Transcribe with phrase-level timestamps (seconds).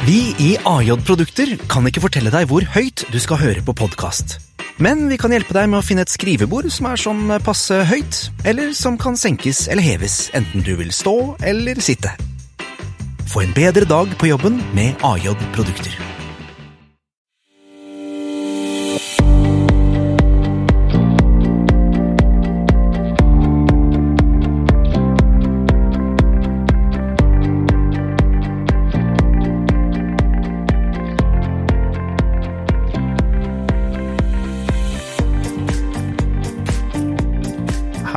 [0.00, 4.38] Vi i AJ Produkter kan ikke fortelle deg hvor høyt du skal høre på podkast.
[4.80, 8.20] Men vi kan hjelpe deg med å finne et skrivebord som er sånn passe høyt,
[8.48, 12.14] eller som kan senkes eller heves, enten du vil stå eller sitte.
[13.28, 16.09] Få en bedre dag på jobben med AJ Produkter.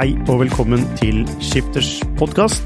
[0.04, 2.66] Hei og velkommen til Skifters podkast.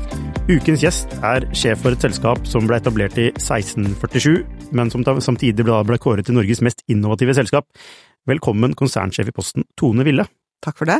[0.49, 4.39] Ukens gjest er sjef for et selskap som ble etablert i 1647,
[4.73, 7.67] men som samtidig ble, kåret til Norges mest innovative selskap.
[8.25, 10.25] Velkommen konsernsjef i Posten, Tone Ville.
[10.65, 10.97] Takk for det.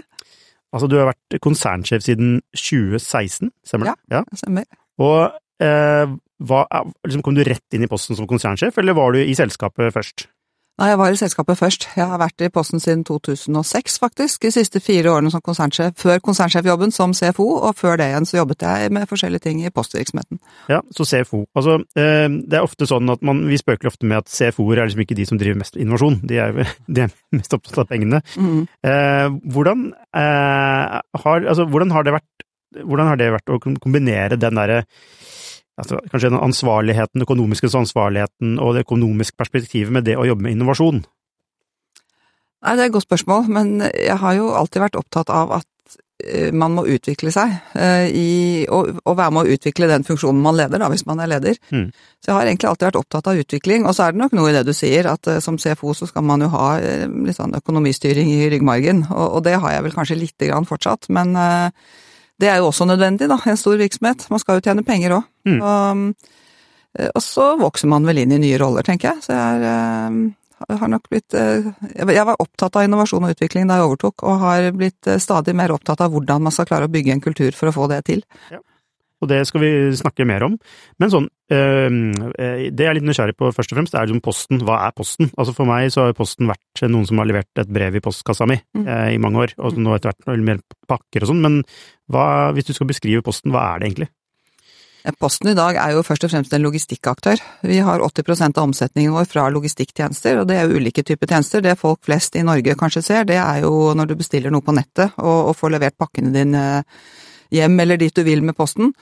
[0.70, 3.98] Altså, du har vært konsernsjef siden 2016, stemmer det?
[4.14, 4.70] Ja, det stemmer.
[5.02, 6.64] Og eh, hva,
[7.02, 10.30] liksom, kom du rett inn i Posten som konsernsjef, eller var du i selskapet først?
[10.78, 11.88] Nei, jeg var i selskapet først.
[11.98, 14.44] Jeg har vært i Posten siden 2006, faktisk.
[14.44, 15.96] De siste fire årene som konsernsjef.
[15.98, 19.72] Før konsernsjefjobben som CFO, og før det igjen så jobbet jeg med forskjellige ting i
[19.74, 20.38] postvirksomheten.
[20.70, 21.48] Ja, så CFO.
[21.58, 24.92] Altså, eh, det er ofte sånn at man, vi spøker ofte med at CFO-er er
[24.92, 26.20] liksom ikke de som driver mest innovasjon.
[26.30, 26.62] De er,
[26.94, 28.22] de er mest opptatt av pengene.
[28.38, 28.68] Mm.
[28.86, 32.34] Eh, hvordan, eh, har, altså, hvordan har det vært
[32.78, 34.82] hvordan har det vært å kombinere den derre
[35.78, 40.58] altså, kanskje den ansvarligheten, økonomiske ansvarligheten og det økonomiske perspektivet med det å jobbe med
[40.58, 41.06] innovasjon?
[42.66, 45.68] Nei, det er et godt spørsmål, men jeg har jo alltid vært opptatt av at
[46.58, 47.52] man må utvikle seg,
[48.10, 51.30] i, og, og, være med å utvikle den funksjonen man leder, da, hvis man er
[51.30, 51.60] leder.
[51.70, 51.92] Mm.
[51.94, 54.50] Så jeg har egentlig alltid vært opptatt av utvikling, og så er det nok noe
[54.50, 58.34] i det du sier, at som CFO så skal man jo ha litt sånn økonomistyring
[58.34, 61.38] i ryggmargen, og, og det har jeg vel kanskje lite grann fortsatt, men
[62.42, 64.28] det er jo også nødvendig, da, en stor virksomhet.
[64.30, 65.30] Man skal jo tjene penger òg.
[65.50, 65.62] Mm.
[65.62, 66.28] Og,
[67.14, 69.26] og, så vokser man vel inn i nye roller, tenker jeg.
[69.26, 73.90] Så jeg, er, har nok blitt Jeg var opptatt av innovasjon og utvikling da jeg
[73.90, 77.24] overtok, og har blitt stadig mer opptatt av hvordan man skal klare å bygge en
[77.26, 78.26] kultur for å få det til.
[78.54, 78.62] Ja.
[79.22, 80.58] Og det skal vi snakke mer om.
[81.02, 84.62] Men sånn, det jeg er litt nysgjerrig på først og fremst, er liksom Posten.
[84.68, 85.32] Hva er Posten?
[85.38, 88.46] Altså For meg så har Posten vært noen som har levert et brev i postkassa
[88.50, 88.86] mi Mm.
[89.16, 91.42] i mange år, og nå etter hvert mer pakker og sånn.
[91.42, 91.64] Men
[92.12, 94.10] hva, hvis du skal beskrive Posten, hva er det egentlig?
[95.16, 97.40] Posten i dag er jo først og fremst en logistikkaktør.
[97.64, 101.64] Vi har 80% av omsetningen vår fra logistikktjenester, og det er jo ulike typer tjenester.
[101.64, 104.76] Det folk flest i Norge kanskje ser, det er jo når du bestiller noe på
[104.76, 106.84] nettet og, og får levert pakkene dine
[107.54, 108.94] hjem eller dit du vil med posten.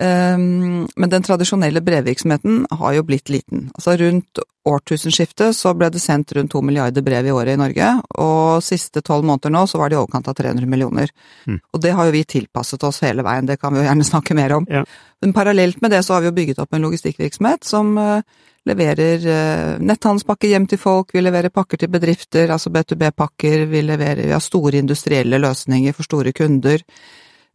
[0.00, 3.66] Um, men den tradisjonelle brevvirksomheten har jo blitt liten.
[3.74, 7.88] Altså rundt årtusenskiftet så ble det sendt rundt to milliarder brev i året i Norge,
[8.22, 11.12] og siste tolv måneder nå så var det i overkant av 300 millioner.
[11.44, 11.58] Mm.
[11.72, 14.36] Og det har jo vi tilpasset oss hele veien, det kan vi jo gjerne snakke
[14.38, 14.68] mer om.
[14.70, 14.84] Ja.
[15.20, 18.22] Men parallelt med det så har vi jo bygget opp en logistikkvirksomhet som uh,
[18.68, 24.28] leverer uh, netthandelspakker hjem til folk, vi leverer pakker til bedrifter, altså B2B-pakker, vi leverer,
[24.28, 26.84] vi har store industrielle løsninger for store kunder.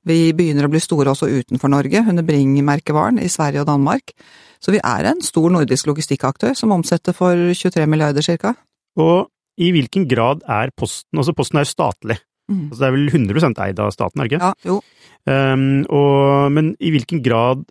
[0.06, 4.14] Vi begynner å bli store også utenfor Norge, under Bring-merkevaren i Sverige og Danmark.
[4.62, 8.54] Så vi er en stor nordisk logistikkaktør som omsetter for 23 milliarder cirka.
[9.02, 9.28] Og
[9.62, 12.18] i hvilken grad er Posten Altså, Posten er jo statlig.
[12.52, 12.68] Mm.
[12.70, 14.50] Altså, det er vel 100% eid av staten, er det ikke?
[14.52, 14.82] Ja, jo.
[15.26, 17.64] Um, og, men i hvilken grad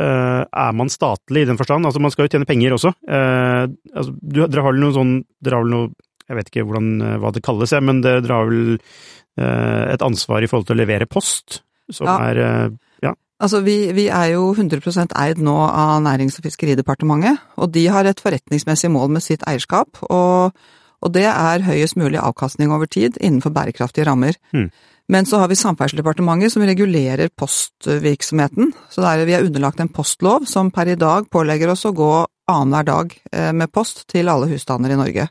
[0.00, 1.84] uh, er man statlig i den forstand?
[1.84, 2.94] Altså, man skal jo tjene penger også.
[3.04, 5.92] Uh, altså, du, dere har vel noe sånn Dere har vel noe
[6.30, 10.48] Jeg vet ikke hvordan, hva det kalles, men dere har vel uh, et ansvar i
[10.48, 11.63] forhold til å levere post?
[11.90, 12.18] Som Ja.
[12.30, 12.70] er
[13.02, 13.14] ja.
[13.40, 18.04] Altså, vi, vi er jo 100 eid nå av Nærings- og fiskeridepartementet, og de har
[18.06, 20.54] et forretningsmessig mål med sitt eierskap, og,
[21.02, 24.38] og det er høyest mulig avkastning over tid innenfor bærekraftige rammer.
[24.54, 24.70] Mm.
[25.08, 30.46] Men så har vi Samferdselsdepartementet som regulerer postvirksomheten, så der vi er underlagt en postlov
[30.48, 32.12] som per i dag pålegger oss å gå
[32.48, 35.28] annenhver dag eh, med post til alle husstander i Norge.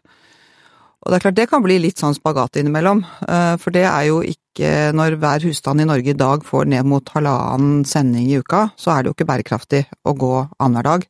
[1.03, 4.07] Og det er klart det kan bli litt sånn spagat innimellom, eh, for det er
[4.07, 8.37] jo ikke når hver husstand i Norge i dag får ned mot halvannen sending i
[8.39, 11.07] uka, så er det jo ikke bærekraftig å gå annenhver dag,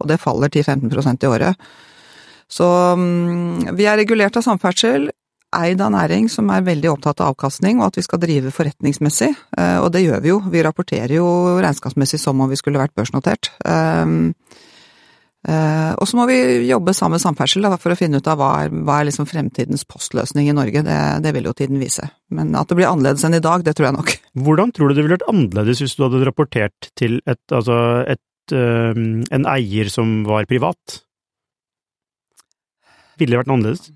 [0.00, 1.68] og det faller 10-15% i året.
[2.50, 2.66] Så
[2.98, 5.10] mm, vi er regulert av samferdsel,
[5.56, 9.30] eid av næring som er veldig opptatt av avkastning og at vi skal drive forretningsmessig,
[9.58, 10.40] eh, og det gjør vi jo.
[10.52, 11.28] Vi rapporterer jo
[11.62, 13.52] regnskapsmessig som om vi skulle vært børsnotert.
[15.46, 18.40] Eh, og så må vi jobbe sammen med samferdsel da, for å finne ut av
[18.40, 20.82] hva er, hva er liksom fremtidens postløsning i Norge.
[20.86, 22.08] Det, det vil jo tiden vise.
[22.34, 24.14] Men at det blir annerledes enn i dag, det tror jeg nok.
[24.46, 27.78] Hvordan tror du det ville vært annerledes hvis du hadde rapportert til et, altså
[28.10, 31.00] et, øhm, en eier som var privat?
[33.20, 33.92] Ville det vært annerledes?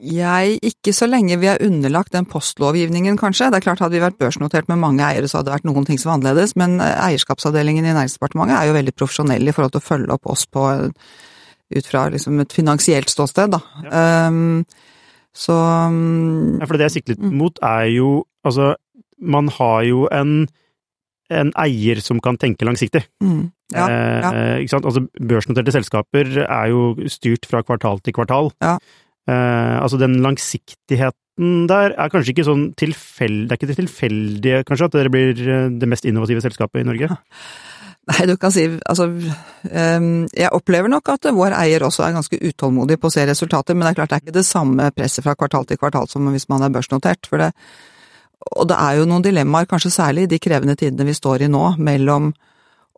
[0.00, 3.50] Jeg, ikke så lenge vi er underlagt den postlovgivningen, kanskje.
[3.52, 5.88] Det er klart Hadde vi vært børsnotert med mange eiere, så hadde det vært noen
[5.88, 9.74] ting som var annerledes, men eh, eierskapsavdelingen i Næringsdepartementet er jo veldig profesjonell i forhold
[9.74, 10.68] til å følge opp oss på
[11.70, 13.60] ut fra liksom et finansielt ståsted, da.
[13.84, 14.30] Ja.
[14.30, 14.64] Um,
[15.36, 18.72] så um, Ja, for det jeg sikter litt mot, er jo Altså,
[19.20, 20.48] man har jo en
[21.30, 23.04] en eier som kan tenke langsiktig.
[23.22, 23.50] Mm.
[23.70, 24.30] Ja, ja.
[24.32, 24.88] Eh, ikke sant?
[24.88, 28.50] Altså, børsnoterte selskaper er jo styrt fra kvartal til kvartal.
[28.64, 28.76] Ja.
[29.28, 34.86] Eh, altså den langsiktigheten der er kanskje ikke sånn tilfeldig Det er ikke tilfeldig kanskje
[34.88, 37.08] at dere blir eh, det mest innovative selskapet i Norge?
[38.10, 39.06] Nei, du kan si altså
[39.68, 43.76] ehm, Jeg opplever nok at vår eier også er ganske utålmodig på å se resultater,
[43.76, 46.28] men det er klart det er ikke det samme presset fra kvartal til kvartal som
[46.32, 47.28] hvis man er børsnotert.
[47.28, 47.50] For det,
[48.56, 51.50] og det er jo noen dilemmaer, kanskje særlig i de krevende tidene vi står i
[51.52, 52.32] nå, mellom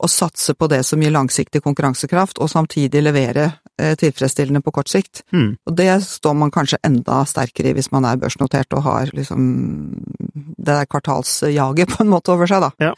[0.03, 5.23] å satse på det som gir langsiktig konkurransekraft, og samtidig levere tilfredsstillende på kort sikt.
[5.33, 5.57] Mm.
[5.67, 9.47] Og det står man kanskje enda sterkere i hvis man er børsnotert og har liksom
[10.35, 12.91] det der kvartalsjaget på en måte over seg, da.
[12.91, 12.95] Ja.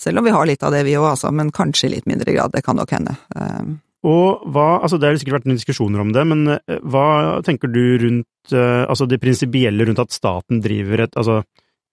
[0.00, 2.34] Selv om vi har litt av det vi òg, altså, men kanskje i litt mindre
[2.34, 2.54] grad.
[2.54, 3.16] Det kan nok hende.
[3.36, 3.80] Um.
[4.02, 7.70] Og hva, altså Det har sikkert vært noen diskusjoner om det, men eh, hva tenker
[7.70, 11.44] du rundt altså det prinsipielle rundt at staten driver et altså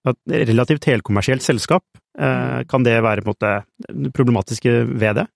[0.08, 1.84] et relativt helkommersielt selskap?
[2.18, 5.26] Uh, kan det være på en måte problematiske ved det?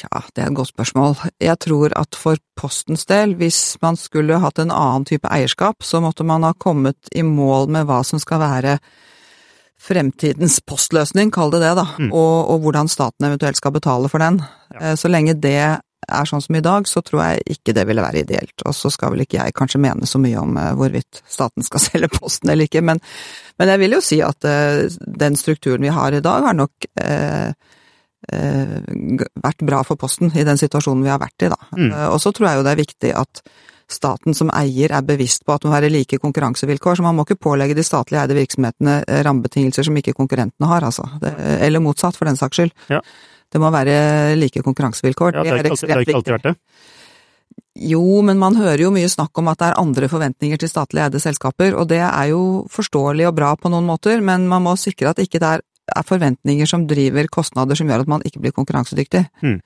[0.00, 1.18] Tja, det er et godt spørsmål.
[1.42, 6.00] Jeg tror at for Postens del, hvis man skulle hatt en annen type eierskap, så
[6.00, 8.78] måtte man ha kommet i mål med hva som skal være
[9.80, 12.10] fremtidens postløsning, kall det det, da, mm.
[12.12, 14.42] og, og, hvordan staten eventuelt skal betale for den.
[14.74, 14.90] Ja.
[14.90, 18.04] Eh, så lenge det er sånn som i dag, så tror jeg ikke det ville
[18.04, 18.56] være ideelt.
[18.68, 21.84] Og så skal vel ikke jeg kanskje mene så mye om uh, hvorvidt staten skal
[21.86, 23.00] selge Posten eller ikke, men,
[23.60, 24.84] men jeg vil jo si at uh,
[25.24, 27.52] den strukturen vi har i dag, har nok uh,
[28.30, 31.58] vært bra for Posten i den situasjonen vi har vært i, da.
[31.76, 31.90] Mm.
[32.12, 33.42] og så tror jeg jo det er viktig at
[33.90, 37.26] staten som eier er bevisst på at det må være like konkurransevilkår, så man må
[37.26, 41.08] ikke pålegge de statlig eide virksomhetene eh, rammebetingelser som ikke konkurrentene har, altså.
[41.22, 41.34] Det,
[41.66, 42.74] eller motsatt, for den saks skyld.
[42.92, 43.02] Ja.
[43.50, 45.40] Det må være like konkurransevilkår.
[45.40, 46.56] Ja, det har ikke alltid vært det.
[47.80, 51.02] Jo, men man hører jo mye snakk om at det er andre forventninger til statlig
[51.04, 54.74] eide selskaper, og det er jo forståelig og bra på noen måter, men man må
[54.78, 55.64] sikre at ikke det er,
[55.96, 59.26] er forventninger som driver kostnader som gjør at man ikke blir konkurransedyktig.
[59.44, 59.58] Mm.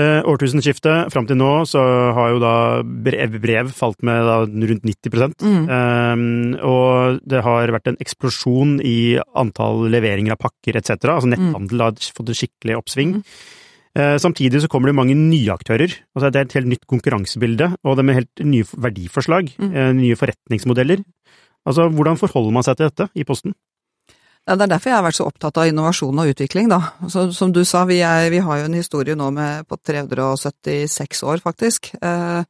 [0.00, 1.80] Eh, årtusenskiftet, fram til nå, så
[2.16, 5.64] har jo da brev, brev falt med da rundt 90 mm.
[5.76, 6.22] eh,
[6.64, 10.94] Og det har vært en eksplosjon i antall leveringer av pakker etc.
[11.10, 11.34] Altså mm.
[11.34, 13.18] netthandel har fått et skikkelig oppsving.
[13.20, 13.56] Mm.
[13.98, 15.90] Uh, samtidig så kommer det mange nye aktører.
[16.14, 19.50] Altså det er et helt nytt konkurransebilde, og det med helt nye verdiforslag.
[19.58, 19.72] Mm.
[19.74, 21.02] Uh, nye forretningsmodeller.
[21.68, 23.52] Altså, hvordan forholder man seg til dette i Posten?
[24.48, 26.80] Ja, Det er derfor jeg har vært så opptatt av innovasjon og utvikling, da.
[27.12, 31.22] Så, som du sa, vi, er, vi, har jo en historie nå med, på 376
[31.28, 31.92] år, faktisk.
[32.00, 32.42] Eh,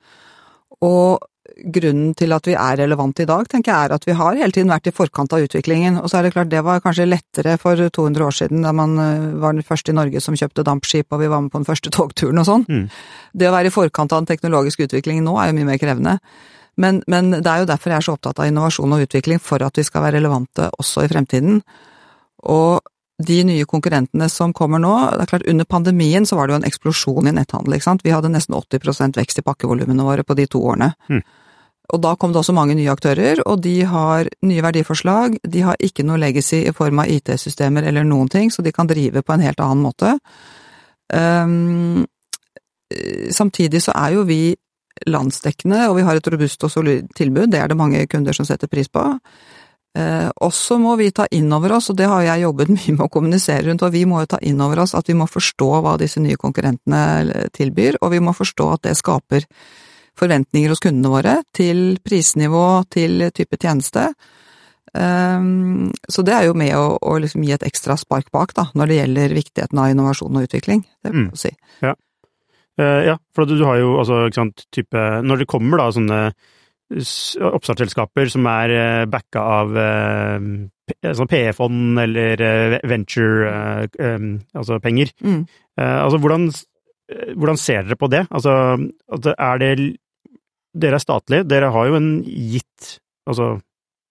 [0.81, 1.27] og
[1.75, 4.55] grunnen til at vi er relevante i dag, tenker jeg er at vi har hele
[4.55, 5.99] tiden vært i forkant av utviklingen.
[6.01, 8.97] Og så er det klart, det var kanskje lettere for 200 år siden, da man
[9.03, 11.69] eh, var den første i Norge som kjøpte dampskip og vi var med på den
[11.69, 12.65] første togturen og sånn.
[12.69, 12.87] Mm.
[13.35, 16.17] Det å være i forkant av den teknologiske utviklingen nå er jo mye mer krevende.
[16.81, 19.63] Men, men, det er jo derfor jeg er så opptatt av innovasjon og utvikling, for
[19.65, 21.61] at vi skal være relevante også i fremtiden.
[22.49, 22.81] Og
[23.21, 26.61] de nye konkurrentene som kommer nå, det er klart under pandemien så var det jo
[26.63, 28.05] en eksplosjon i netthandel, ikke sant.
[28.07, 30.95] Vi hadde nesten 80% vekst i pakkevolumene våre på de to årene.
[31.13, 31.21] Mm.
[31.91, 35.37] Og da kom det også mange nye aktører, og de har nye verdiforslag.
[35.43, 38.89] De har ikke noe legacy i form av IT-systemer eller noen ting, så de kan
[38.89, 40.15] drive på en helt annen måte.
[41.11, 42.07] Um,
[43.35, 44.55] samtidig så er jo vi
[45.09, 47.51] landsdekkende, og vi har et robust og solid tilbud.
[47.53, 49.05] Det er det mange kunder som setter pris på.
[49.99, 53.05] Eh, også må vi ta inn over oss, og det har jeg jobbet mye med
[53.07, 55.71] å kommunisere rundt, og vi må jo ta inn over oss at vi må forstå
[55.83, 59.49] hva disse nye konkurrentene tilbyr, og vi må forstå at det skaper
[60.21, 64.11] forventninger hos kundene våre til prisnivå, til type tjeneste.
[64.91, 68.67] Um, så det er jo med å, å liksom gi et ekstra spark bak, da,
[68.75, 70.83] når det gjelder viktigheten av innovasjon og utvikling.
[71.01, 71.41] Det vil jeg mm.
[71.41, 71.53] si.
[71.87, 71.95] Ja.
[72.81, 75.91] Uh, ja, for du, du, har jo altså, ikke sant, type Når det kommer da
[75.95, 76.21] sånne
[76.91, 80.47] oppstartsselskaper som er uh, backa av uh,
[80.91, 82.41] sånn PE-fond eller
[82.91, 83.53] venture,
[83.95, 85.13] um, altså penger.
[85.23, 85.45] Mm.
[85.79, 86.49] altså, hvordan,
[87.39, 88.25] hvordan, ser dere på det?
[88.27, 88.57] Altså,
[89.31, 89.71] er det
[90.83, 92.97] Dere er statlige, dere har jo en gitt
[93.31, 93.53] altså,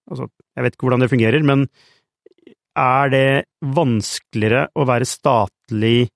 [0.08, 1.66] altså, jeg vet ikke hvordan det fungerer, men
[2.80, 3.28] er det
[3.76, 6.10] vanskeligere å være statlig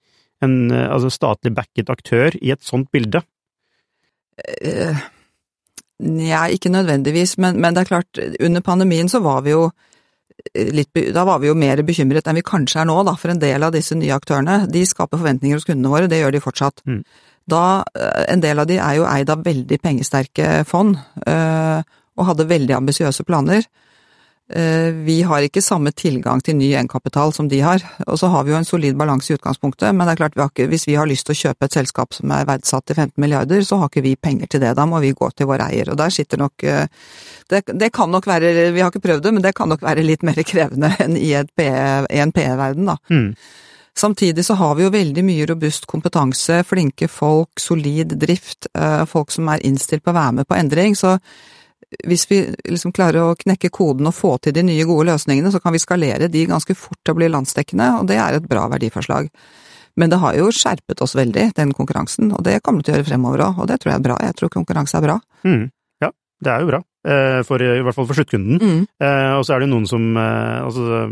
[0.45, 3.25] en eh, altså statlig backet aktør i et sånt bilde?
[4.35, 4.95] Nei,
[6.05, 9.69] Nja, ikke nødvendigvis, men, men, det er klart, under pandemien så var vi jo
[10.75, 13.41] litt, da var vi jo mer bekymret enn vi kanskje er nå, da, for en
[13.41, 14.65] del av disse nye aktørene.
[14.71, 16.83] De skaper forventninger hos kundene våre, det gjør de fortsatt.
[16.89, 17.01] Mm.
[17.51, 21.83] Da, eh, En del av de er jo eid av veldig pengesterke fond, eh,
[22.17, 23.63] og hadde veldig ambisiøse planer.
[24.53, 28.45] Eh, Vi har ikke samme tilgang til ny egenkapital som de har, og så har
[28.45, 30.87] vi jo en solid balanse i utgangspunktet, men det er klart vi har ikke, hvis
[30.87, 33.79] vi har lyst til å kjøpe et selskap som er verdsatt til 15 milliarder, så
[33.81, 36.13] har ikke vi penger til det, da må vi gå til vår eier, og der
[36.13, 36.87] sitter nok eh,
[37.49, 40.05] Det, det kan nok være, vi har ikke prøvd det, men det kan nok være
[40.05, 42.97] litt mer krevende enn i, en PE-verden, da.
[43.11, 43.35] Mm.
[43.97, 49.31] Samtidig så har vi jo veldig mye robust kompetanse, flinke folk, solid drift, eh, folk
[49.31, 51.17] som er innstilt på å være med på endring, så
[52.07, 55.61] hvis vi liksom klarer å knekke koden og få til de nye gode løsningene, så
[55.63, 58.67] kan vi skalere de ganske fort til å bli landsdekkende, og det er et bra
[58.73, 59.31] verdiforslag.
[60.01, 62.99] Men det har jo skjerpet oss veldig, den konkurransen, og det kommer det til å
[62.99, 64.17] gjøre fremover òg, og det tror jeg er bra.
[64.27, 65.19] Jeg tror konkurranse er bra.
[65.47, 65.69] Mm.
[66.03, 66.11] Ja,
[66.43, 66.81] det er jo bra.
[67.05, 68.59] Eh, For, I hvert fall for sluttkunden.
[68.59, 68.81] Mm.
[68.99, 71.05] Eh, og så er det jo noen som eh, Altså,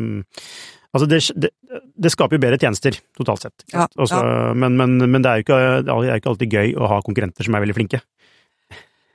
[0.90, 1.52] altså det, det,
[1.94, 3.66] det skaper jo bedre tjenester, totalt sett.
[3.74, 4.50] Ja, Også, ja.
[4.58, 7.46] Men, men, men det er jo ikke, det er ikke alltid gøy å ha konkurrenter
[7.46, 8.02] som er veldig flinke.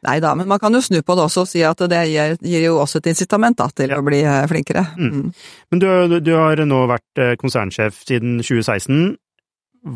[0.05, 2.35] Nei da, men man kan jo snu på det også og si at det gir,
[2.45, 4.83] gir jo også et incitament da, til å bli eh, flinkere.
[4.97, 5.13] Mm.
[5.15, 5.31] Mm.
[5.71, 9.15] Men du, du har nå vært eh, konsernsjef siden 2016.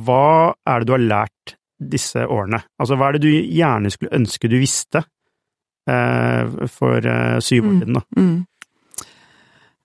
[0.08, 2.64] Hva er det du har lært disse årene?
[2.82, 5.04] Altså, hva er det du gjerne skulle ønske du visste
[5.90, 7.80] eh, for eh, syv år Mm.
[7.82, 8.04] siden, da?
[8.18, 8.40] Mm.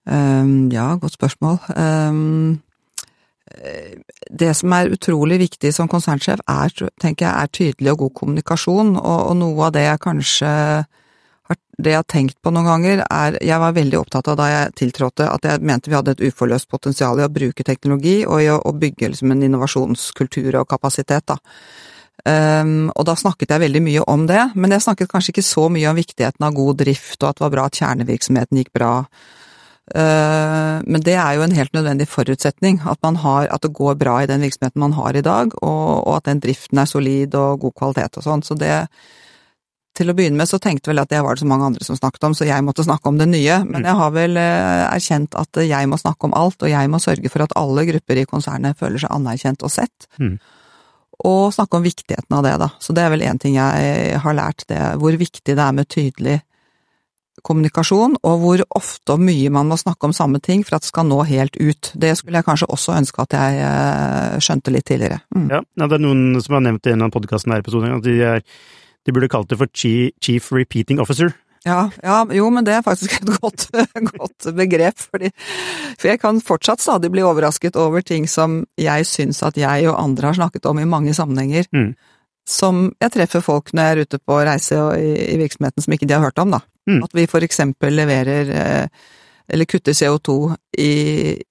[0.07, 1.57] Um, ja, godt spørsmål.
[1.77, 2.13] Eh,
[4.31, 8.95] det som er utrolig viktig som konsernsjef, er, tenker jeg, er tydelig og god kommunikasjon,
[8.99, 10.53] og, og noe av det jeg kanskje
[11.47, 14.49] har, det jeg har tenkt på noen ganger, er Jeg var veldig opptatt av da
[14.51, 18.43] jeg tiltrådte at jeg mente vi hadde et uforløst potensial i å bruke teknologi og
[18.43, 21.39] i å, å bygge liksom en innovasjonskultur og kapasitet, da.
[22.27, 25.69] Um, og da snakket jeg veldig mye om det, men jeg snakket kanskje ikke så
[25.71, 28.95] mye om viktigheten av god drift, og at det var bra at kjernevirksomheten gikk bra.
[29.95, 33.95] Ehm, men det er jo en helt nødvendig forutsetning, at, man har, at det går
[34.01, 37.37] bra i den virksomheten man har i dag, og, og at den driften er solid
[37.39, 38.43] og god kvalitet og sånn.
[38.47, 38.75] Så det
[39.97, 41.97] til å begynne med så tenkte vel at det var det så mange andre som
[41.97, 43.63] snakket om, så jeg måtte snakke om det nye.
[43.65, 47.01] Men jeg har vel eh, erkjent at jeg må snakke om alt, og jeg må
[47.01, 50.09] sørge for at alle grupper i konsernet føler seg anerkjent og sett.
[50.21, 50.35] Mm.
[51.25, 52.69] Og snakke om viktigheten av det, da.
[52.83, 55.89] Så det er vel én ting jeg har lært, det hvor viktig det er med
[55.89, 56.37] tydelig
[57.45, 60.91] kommunikasjon, og hvor ofte og mye man må snakke om samme ting for at det
[60.93, 61.93] skal nå helt ut.
[61.95, 65.21] Det skulle jeg kanskje også ønske at jeg eh, skjønte litt tidligere.
[65.37, 65.49] Mm.
[65.53, 68.17] Ja, det er noen som har nevnt i en av podkastene her episoden, at de,
[68.23, 68.47] er,
[69.07, 71.35] de burde kalt det for Chief, chief Repeating Officer.
[71.67, 73.69] Ja, ja, jo, men det er faktisk et godt,
[74.13, 75.33] godt begrep, fordi
[75.99, 79.99] For jeg kan fortsatt stadig bli overrasket over ting som jeg syns at jeg og
[79.99, 81.95] andre har snakket om i mange sammenhenger, Mm.
[82.47, 85.95] Som jeg treffer folk når jeg er ute på reise og i, i virksomheten som
[85.97, 86.63] ikke de har hørt om, da.
[86.87, 87.01] Mm.
[87.03, 89.07] At vi for eksempel leverer eh,
[89.49, 90.93] eller kutter CO2 i,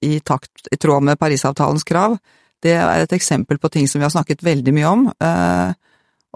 [0.01, 2.17] i takt, i tråd med Parisavtalens krav.
[2.63, 5.05] Det er et eksempel på ting som vi har snakket veldig mye om.
[5.11, 5.75] Eh,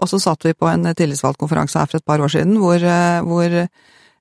[0.00, 3.20] og så satt vi på en tillitsvalgtkonferanse her for et par år siden, hvor, eh,
[3.26, 3.56] hvor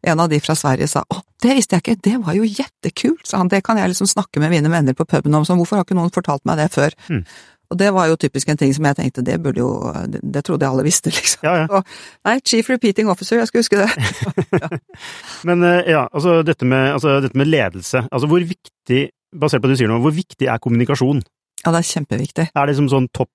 [0.02, 3.24] en av de fra Sverige sa å, det visste jeg ikke, det var jo jettekult,
[3.28, 5.80] sa han, det kan jeg liksom snakke med mine venner på puben om, så hvorfor
[5.80, 6.96] har ikke noen fortalt meg det før?
[7.12, 7.24] Mm.
[7.70, 9.70] Og det var jo typisk en ting som jeg tenkte, det burde jo,
[10.10, 11.46] det, trodde jeg alle visste, liksom.
[11.46, 11.68] Ja, ja.
[11.70, 11.86] Og,
[12.26, 14.80] nei, chief repeating officer, jeg skulle huske det.
[15.48, 18.08] Men eh, ja, altså dette med, altså dette med ledelse.
[18.10, 19.04] Altså hvor viktig,
[19.38, 21.22] basert på det du sier nå, hvor viktig er kommunikasjon?
[21.62, 22.50] Ja, det er kjempeviktig.
[22.56, 23.32] Er det liksom sånn topp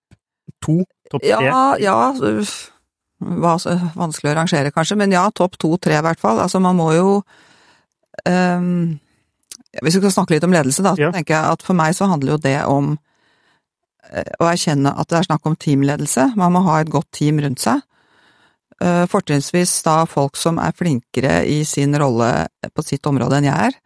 [0.65, 0.81] to?
[1.13, 1.39] Topp tre?
[1.47, 1.95] Ja, ja,
[3.23, 6.43] vanskelig å rangere kanskje, men ja, topp to-tre i hvert fall.
[6.43, 7.09] Altså man må jo
[8.27, 8.99] um,
[9.81, 12.11] Hvis vi skal snakke litt om ledelse, da, så tenker jeg at for meg så
[12.11, 12.97] handler jo det om
[14.13, 16.31] å erkjenne at det er snakk om teamledelse.
[16.39, 17.83] Man må ha et godt team rundt seg.
[18.83, 23.71] Eh, Fortrinnsvis da folk som er flinkere i sin rolle på sitt område enn jeg
[23.71, 23.79] er.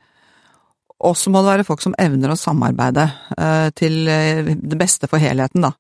[1.07, 3.05] Og så må det være folk som evner å samarbeide
[3.39, 5.75] eh, til eh, det beste for helheten, da.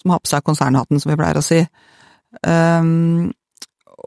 [0.00, 1.60] Som har på seg konsernhatten, som vi pleier å si.
[2.46, 3.32] Um,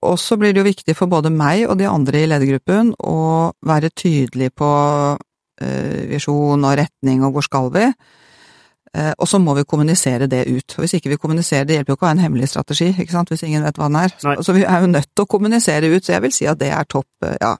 [0.05, 3.51] og så blir det jo viktig for både meg og de andre i ledergruppen å
[3.65, 4.69] være tydelig på
[5.61, 7.85] eh, visjon og retning og hvor skal vi.
[8.97, 10.75] Eh, og så må vi kommunisere det ut.
[10.77, 13.13] Og hvis ikke vi kommuniserer, det hjelper jo ikke å ha en hemmelig strategi, ikke
[13.13, 14.13] sant, hvis ingen vet hva den er.
[14.25, 14.37] Nei.
[14.41, 16.71] så vi er jo nødt til å kommunisere ut, så jeg vil si at det
[16.73, 17.55] er topp, eh, ja,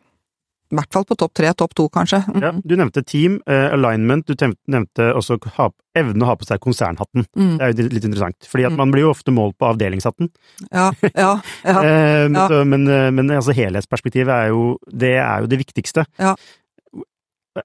[0.70, 2.20] i hvert fall på topp tre, topp to kanskje.
[2.30, 2.42] Mm.
[2.46, 4.36] Ja, du nevnte team, uh, alignment, du
[4.70, 7.26] nevnte også ha, evnen å ha på seg konsernhatten.
[7.34, 7.56] Mm.
[7.58, 8.78] Det er jo litt interessant, fordi at Mm.
[8.78, 10.30] man blir jo ofte målt på avdelingshatten.
[10.70, 11.32] Ja, ja,
[11.66, 11.74] ja.
[11.74, 12.48] uh, men, Ja.
[12.54, 16.06] så, men, men altså helhetsperspektivet er jo det, er jo det viktigste.
[16.22, 16.36] Ja.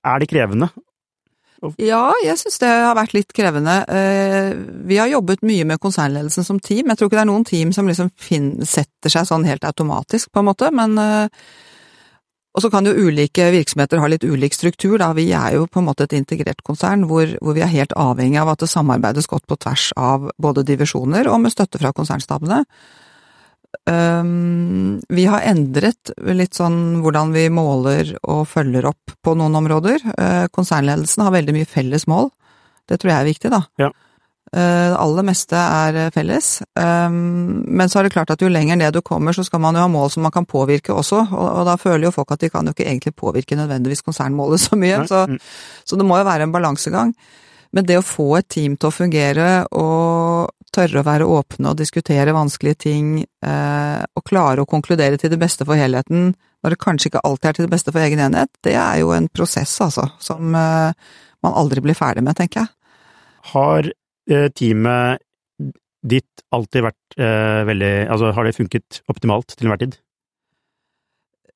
[0.01, 0.71] Er det krevende?
[1.81, 3.77] Ja, jeg syns det har vært litt krevende.
[3.89, 4.55] Eh,
[4.89, 6.89] Vi har jobbet mye med konsernledelsen som team.
[6.89, 8.11] Jeg tror ikke det er noen team som liksom
[8.65, 11.29] setter seg sånn helt automatisk, på en måte, men eh,
[12.55, 15.09] Og så kan jo ulike virksomheter ha litt ulik struktur, da.
[15.13, 18.39] Vi er jo på en måte et integrert konsern hvor, hvor vi er helt avhengig
[18.39, 22.61] av at det samarbeides godt på tvers av både divisjoner og med støtte fra konsernstabene.
[23.91, 30.01] Um, vi har endret litt sånn hvordan vi måler og følger opp på noen områder.
[30.15, 32.31] Uh, konsernledelsen har veldig mye felles mål.
[32.89, 33.63] Det tror jeg er viktig, da.
[33.81, 33.91] Ja.
[34.55, 36.51] Uh, det aller meste er felles.
[36.79, 39.75] Um, men så er det klart at jo lenger ned du kommer, så skal man
[39.75, 42.45] jo ha mål som man kan påvirke også, og, og da føler jo folk at
[42.45, 45.03] de kan jo ikke egentlig påvirke nødvendigvis konsernmålet så mye.
[45.11, 45.41] Så, Mm.
[45.85, 47.15] så det må jo være en balansegang.
[47.75, 51.79] Men det å få et team til å fungere og tørre å være åpne og
[51.79, 56.33] diskutere vanskelige ting, eh, og klare å konkludere til det beste for helheten,
[56.65, 59.13] når det kanskje ikke alltid er til det beste for egen enhet, det er jo
[59.17, 61.13] en prosess, altså, som eh,
[61.45, 62.73] man aldri blir ferdig med, tenker jeg.
[63.53, 65.23] Har eh, teamet
[66.05, 69.95] ditt alltid vært veldig Altså, har det funket optimalt til enhver tid?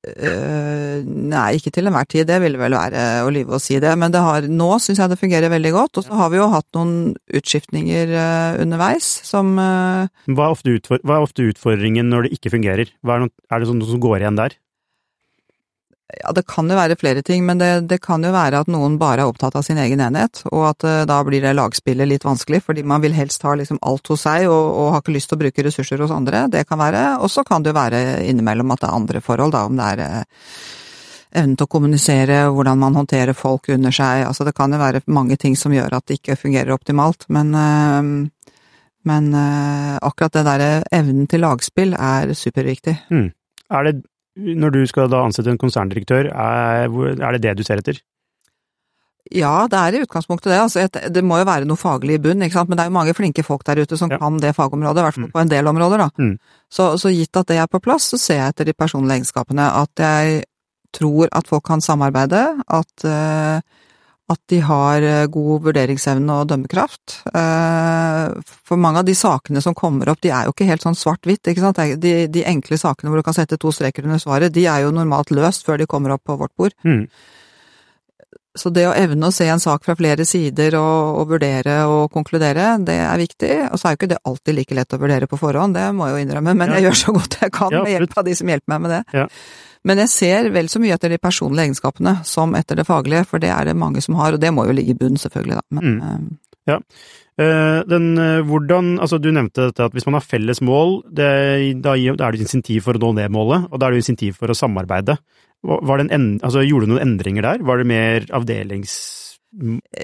[0.07, 3.91] Eh, nei, ikke til enhver tid, det ville vel være å lyve å si det,
[3.99, 5.99] men det har, nå syns jeg det fungerer veldig godt.
[5.99, 6.93] Og så har vi jo hatt noen
[7.35, 12.53] utskiftninger uh, underveis som uh, Hva er, utfor, hva er ofte utfordringen når det ikke
[12.55, 12.95] fungerer?
[13.03, 14.55] Er, noe, er det sånn noe som går igjen der?
[16.17, 18.95] Ja, det kan jo være flere ting, men det, det kan jo være at noen
[18.97, 22.25] bare er opptatt av sin egen enhet, og at uh, da blir det lagspillet litt
[22.25, 25.29] vanskelig, fordi man vil helst ha liksom alt hos seg og, og har ikke lyst
[25.29, 26.47] til å bruke ressurser hos andre.
[26.49, 27.03] Det kan være.
[27.21, 29.91] Og så kan det jo være innimellom at det er andre forhold, da, om det
[29.93, 30.51] er uh,
[31.43, 35.05] evnen til å kommunisere, hvordan man håndterer folk under seg, altså det kan jo være
[35.13, 38.53] mange ting som gjør at det ikke fungerer optimalt, men uh,
[39.09, 42.97] men akkurat det derre evnen til lagspill er superviktig.
[43.71, 43.93] Er det,
[44.39, 46.87] når du skal da ansette en konserndirektør, er,
[47.19, 47.99] er det det du ser etter?
[49.35, 50.57] Ja, det er i utgangspunktet det.
[50.57, 52.69] Altså, det må jo være noe faglig i bunn, ikke sant.
[52.71, 54.17] Men det er jo mange flinke folk der ute som Ja.
[54.17, 55.31] kan det fagområdet, i hvert fall Mm.
[55.35, 56.09] på en del områder, da.
[56.17, 56.39] Mm.
[56.71, 59.67] Så, så gitt at det er på plass, så ser jeg etter de personlige egenskapene.
[59.83, 60.43] At jeg
[60.93, 63.61] tror at folk kan samarbeide, at, eh,
[64.29, 67.15] at de har eh, god vurderingsevne og dømmekraft.
[67.33, 70.97] Eh, for mange av de sakene som kommer opp, de er jo ikke helt sånn
[70.99, 71.81] svart-hvitt, ikke sant.
[72.03, 74.93] De, de enkle sakene hvor du kan sette to streker under svaret, de er jo
[74.93, 76.75] normalt løst før de kommer opp på vårt bord.
[76.85, 77.07] Mm.
[78.59, 82.09] Så det å evne å se en sak fra flere sider og, og vurdere og
[82.11, 83.51] konkludere, det er viktig.
[83.69, 86.09] Og så er jo ikke det alltid like lett å vurdere på forhånd, det må
[86.09, 86.77] jeg jo innrømme, men Ja.
[86.79, 88.93] jeg gjør så godt jeg kan Ja, med hjelp av de som hjelper meg med
[88.97, 89.01] det.
[89.21, 89.27] Ja.
[89.85, 93.39] Men jeg ser vel så mye etter de personlige egenskapene som etter det faglige, for
[93.39, 95.61] det er det mange som har, og det må jo ligge i bunn, selvfølgelig, da.
[95.71, 96.37] Men, Mm.
[96.67, 96.79] eh,
[97.39, 101.81] Eh, den, eh, hvordan, altså Du nevnte dette at hvis man har felles mål, det,
[101.81, 104.51] da, er det insentiv for å nå det målet, og da er det insentiv for
[104.51, 105.15] å samarbeide.
[105.63, 107.63] En, altså, gjorde du noen endringer der?
[107.63, 108.97] Var det mer avdelings...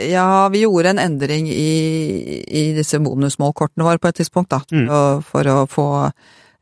[0.10, 4.88] Ja, vi gjorde en endring i, i disse bonusmålkortene våre på et tidspunkt, da, Mm.
[4.90, 6.12] og, for å få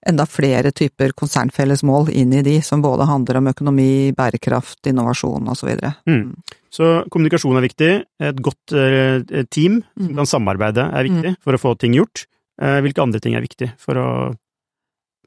[0.06, 5.48] enda flere typer konsernfelles mål inn i de, som både handler om økonomi, bærekraft, innovasjon
[5.54, 5.72] osv.
[6.10, 6.34] Mm.
[6.74, 7.92] Så kommunikasjon er viktig.
[8.20, 10.16] Et godt eh, team som Mm.
[10.18, 12.26] kan samarbeide er viktig for å få ting gjort.
[12.62, 14.08] Eh, hvilke andre ting er viktig for å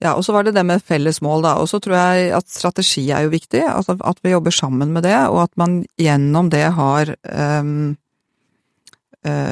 [0.02, 1.54] Ja, og så var det det med felles mål, da.
[1.56, 5.04] Og så tror jeg at strategi er jo viktig, altså at vi jobber sammen med
[5.08, 7.94] det, og at man gjennom det har eh,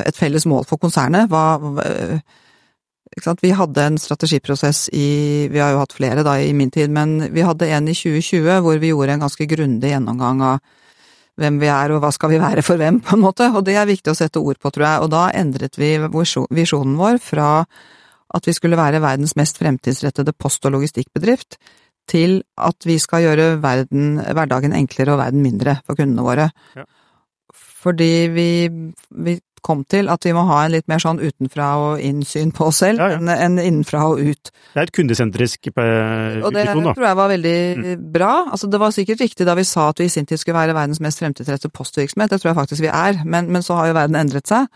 [0.04, 1.30] et felles mål for konsernet.
[1.32, 2.20] Hva?
[3.14, 7.30] Vi hadde en strategiprosess i Vi har jo hatt flere da i min tid, men
[7.34, 10.58] vi hadde en i 2020 hvor vi gjorde en ganske grundig gjennomgang av
[11.40, 13.48] hvem vi er og hva skal vi være for hvem, på en måte.
[13.54, 15.04] Og det er viktig å sette ord på, tror jeg.
[15.06, 17.48] Og da endret vi visjonen vår fra
[18.34, 21.58] at vi skulle være verdens mest fremtidsrettede post- og logistikkbedrift,
[22.10, 26.50] til at vi skal gjøre verden, hverdagen enklere og verden mindre for kundene våre.
[26.76, 26.84] Ja.
[27.84, 28.48] Fordi vi,
[29.24, 32.68] vi kom til at vi må ha en litt mer sånn utenfra og innsyn på
[32.70, 33.36] oss selv, Ja, ja.
[33.46, 34.52] enn innenfra og ut.
[34.74, 36.74] Det er et kundesentrisk eh, Og det da.
[36.76, 38.32] tror jeg var veldig bra.
[38.52, 40.76] Altså, det var sikkert riktig da vi sa at vi i sin tid skulle være
[40.76, 43.96] verdens mest fremtidsrettede postvirksomhet, det tror jeg faktisk vi er, men, men så har jo
[43.98, 44.68] verden endret seg.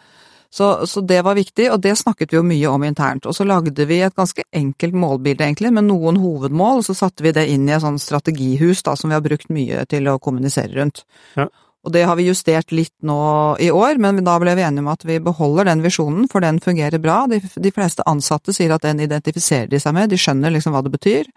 [0.51, 3.27] Så, så det var viktig, og det snakket vi jo mye om internt.
[3.29, 7.25] Og så lagde vi et ganske enkelt målbilde, egentlig, med noen hovedmål, og så satte
[7.27, 10.17] vi det inn i et sånn strategihus da, som vi har brukt mye til å
[10.25, 11.03] kommunisere rundt.
[11.37, 11.51] Ja.
[11.87, 13.21] Og det har vi justert litt nå
[13.63, 16.59] i år, men da ble vi enige om at vi beholder den visjonen, for den
[16.61, 17.23] fungerer bra.
[17.31, 20.83] De, de fleste ansatte sier at den identifiserer de seg med, de skjønner liksom hva
[20.85, 21.31] det betyr.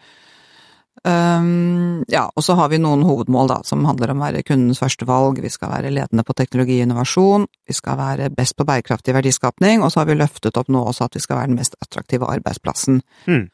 [1.01, 4.81] Um, ja, og så har vi noen hovedmål da, som handler om å være kundens
[4.81, 9.15] førstevalg, vi skal være ledende på teknologi og innovasjon, vi skal være best på bærekraftig
[9.15, 11.77] verdiskapning, og så har vi løftet opp nå også at vi skal være den mest
[11.81, 13.01] attraktive arbeidsplassen.
[13.25, 13.47] Mm.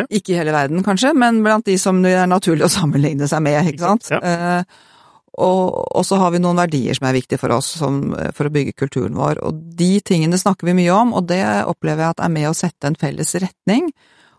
[0.00, 0.08] Ja.
[0.08, 3.44] Ikke i hele verden, kanskje, men blant de som det er naturlig å sammenligne seg
[3.44, 4.10] med, ikke sant.
[4.10, 4.22] Ja.
[4.24, 4.90] Eh,
[5.32, 8.02] og, og så har vi noen verdier som er viktige for oss som,
[8.36, 12.04] for å bygge kulturen vår, og de tingene snakker vi mye om, og det opplever
[12.04, 13.92] jeg at er med å sette en felles retning,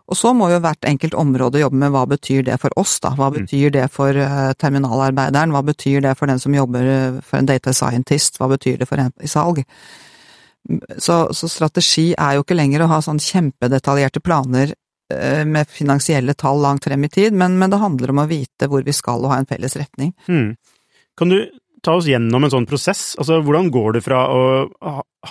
[0.04, 3.14] Og så må jo hvert enkelt område jobbe med hva betyr det for oss, da.
[3.16, 7.40] Hva betyr det for uh, terminalarbeideren, hva betyr det for den som jobber uh, for
[7.40, 9.62] en data scientist, hva betyr det for en i salg.
[10.98, 16.36] Så, så, strategi er jo ikke lenger å ha sånn kjempedetaljerte planer uh, med finansielle
[16.36, 19.24] tall langt frem i tid, men, men, det handler om å vite hvor vi skal
[19.24, 20.12] og ha en felles retning.
[20.28, 20.52] Mm.
[21.18, 21.38] Kan du
[21.84, 23.12] ta oss gjennom en sånn prosess?
[23.20, 24.42] Altså, hvordan går det fra å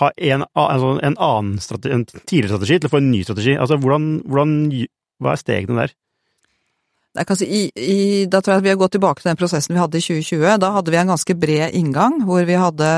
[0.00, 3.56] ha en, altså en annen strategi, en tidligere strategi til å få en ny strategi?
[3.58, 4.54] Altså, hvordan, hvordan
[5.22, 5.94] hva er stegene der?
[7.38, 10.00] Si, i, i, da tror jeg vi har gått tilbake til den prosessen vi hadde
[10.00, 10.56] i 2020.
[10.62, 12.90] Da hadde vi en ganske bred inngang, hvor vi hadde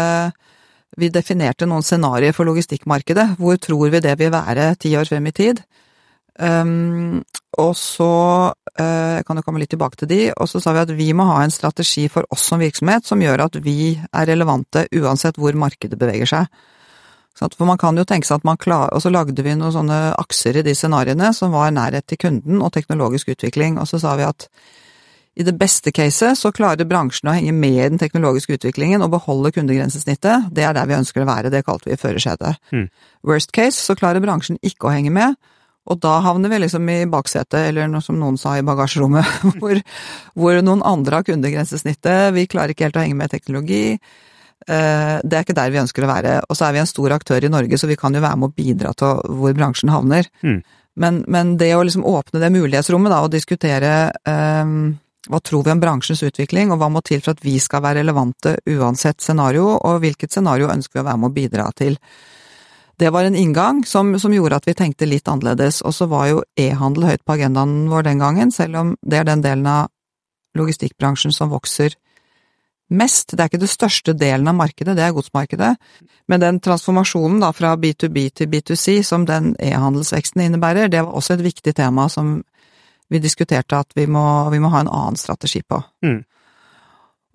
[0.96, 3.34] Vi definerte noen scenarioer for logistikkmarkedet.
[3.36, 5.58] Hvor tror vi det vil være ti år frem i tid?
[6.38, 7.22] Um,
[7.56, 8.12] og så
[8.52, 11.24] uh, kan jo komme litt tilbake til de, og så sa vi at vi må
[11.30, 15.56] ha en strategi for oss som virksomhet som gjør at vi er relevante uansett hvor
[15.56, 16.50] markedet beveger seg.
[17.36, 19.96] For man kan jo tenke seg at man klarer Og så lagde vi noen sånne
[20.16, 24.14] akser i de scenarioene som var nærhet til kunden og teknologisk utvikling, og så sa
[24.16, 24.48] vi at
[25.36, 29.10] i det beste caset så klarer bransjen å henge med i den teknologiske utviklingen og
[29.12, 30.48] beholde kundegrensesnittet.
[30.48, 32.56] Det er der vi ønsker å være, det kalte vi førersetet.
[32.72, 32.86] Mm.
[33.28, 35.36] Worst case så klarer bransjen ikke å henge med,
[35.86, 39.80] og da havner vi liksom i baksetet, eller noe som noen sa i bagasjerommet, hvor,
[40.34, 43.98] hvor noen andre har kundegrensesnittet, vi klarer ikke helt å henge med teknologi.
[44.66, 46.34] Eh, det er ikke der vi ønsker å være.
[46.50, 48.50] Og så er vi en stor aktør i Norge, så vi kan jo være med
[48.50, 50.28] å bidra til hvor bransjen havner.
[50.42, 50.60] Mm.
[50.96, 53.92] Men, men, det å liksom åpne det mulighetsrommet da, og diskutere
[54.24, 54.94] um,
[55.28, 58.00] hva tror vi om bransjens utvikling, og hva må til for at vi skal være
[58.00, 61.98] relevante uansett scenario, og hvilket scenario ønsker vi å være med å bidra til.
[62.98, 66.30] Det var en inngang som, som, gjorde at vi tenkte litt annerledes, og så var
[66.30, 69.90] jo e-handel høyt på agendaen vår den gangen, selv om det er den delen av
[70.56, 71.92] logistikkbransjen som vokser
[72.88, 73.34] mest.
[73.34, 75.74] Det er ikke det største delen av markedet, det er godsmarkedet,
[76.30, 81.36] men den transformasjonen da fra B2B til B2C som den e-handelsveksten innebærer, det var også
[81.36, 82.38] et viktig tema som
[83.12, 85.82] vi diskuterte at vi må, vi må ha en annen strategi på.
[86.06, 86.22] Mm.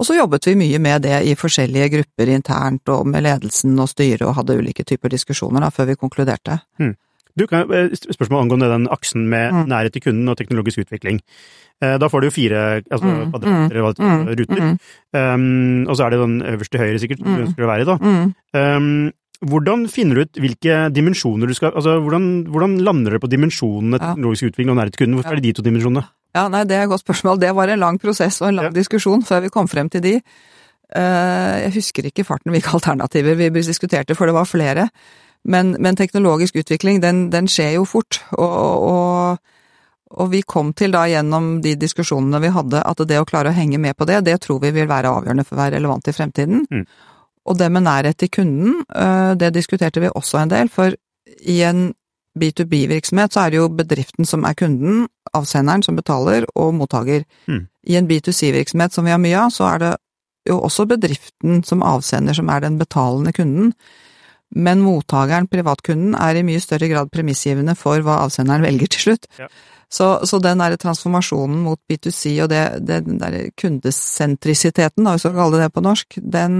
[0.01, 3.89] Og så jobbet vi mye med det i forskjellige grupper internt og med ledelsen og
[3.91, 6.57] styret og hadde ulike typer diskusjoner da, før vi konkluderte.
[6.81, 6.95] Mm.
[7.37, 9.61] Du, kan, spørsmål angående den aksen med mm.
[9.69, 11.21] nærhet til kunden og teknologisk utvikling.
[11.83, 13.29] Eh, da får du jo fire altså, mm.
[13.29, 14.09] kvadrater, mm.
[14.09, 14.33] mm.
[14.41, 14.65] ruter,
[15.15, 17.97] um, og så er det den øverste høyre sikkert du ønsker å være i, da.
[18.57, 19.11] Um,
[19.49, 23.97] hvordan finner du ut hvilke dimensjoner du skal Altså, hvordan, hvordan lander dere på dimensjonene
[24.01, 25.17] teknologisk utvikling og nærhet til kunden?
[25.17, 26.03] Hvorfor er det de to dimensjonene?
[26.35, 27.41] Ja, nei, det er et godt spørsmål.
[27.41, 28.77] Det var en lang prosess og en lang ja.
[28.79, 30.13] diskusjon før vi kom frem til de.
[30.91, 34.87] Eh, jeg husker ikke farten hvilke alternativer vi diskuterte, for det var flere.
[35.43, 38.21] Men, men teknologisk utvikling, den, den, skjer jo fort.
[38.37, 38.57] Og,
[38.91, 39.37] og,
[40.11, 43.57] og, vi kom til da gjennom de diskusjonene vi hadde, at det å klare å
[43.57, 46.15] henge med på det, det tror vi vil være avgjørende for å være relevant i
[46.15, 46.67] fremtiden.
[46.69, 46.85] Mm.
[47.49, 50.93] Og det med nærhet til kunden, eh, det diskuterte vi også en del, for
[51.41, 51.89] i en
[52.39, 57.25] B2B-virksomhet så er det jo bedriften som er kunden, avsenderen som betaler, og mottaker.
[57.47, 57.65] Mm.
[57.91, 59.91] I en B2C-virksomhet som vi har mye av, så er det
[60.49, 63.73] jo også bedriften som avsender som er den betalende kunden.
[64.51, 69.29] Men mottakeren, privatkunden, er i mye større grad premissgivende for hva avsenderen velger til slutt.
[69.39, 69.47] Ja.
[69.91, 75.25] Så, så, den der transformasjonen mot B2C og det, det, den der kundesentrisiteten, da, hvis
[75.25, 76.55] vi skal kalle det det på norsk, den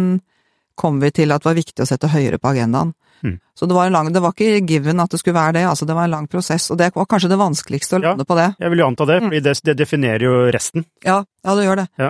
[0.81, 2.95] kom vi til at det var viktig å sette høyere på agendaen.
[3.21, 3.37] Mm.
[3.53, 5.85] Så det var, en lang, det var ikke given at det skulle være det, altså
[5.85, 8.37] det var en lang prosess, og det var kanskje det vanskeligste å lande ja, på
[8.39, 8.47] det.
[8.63, 9.27] Jeg vil jo anta det, mm.
[9.27, 10.87] for det, det, definerer jo resten.
[11.05, 11.87] Ja, ja det gjør det.
[12.01, 12.09] Ja.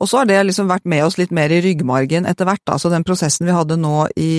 [0.00, 2.90] Og så har det liksom vært med oss litt mer i ryggmargen etter hvert, altså
[2.92, 4.32] den prosessen vi hadde nå i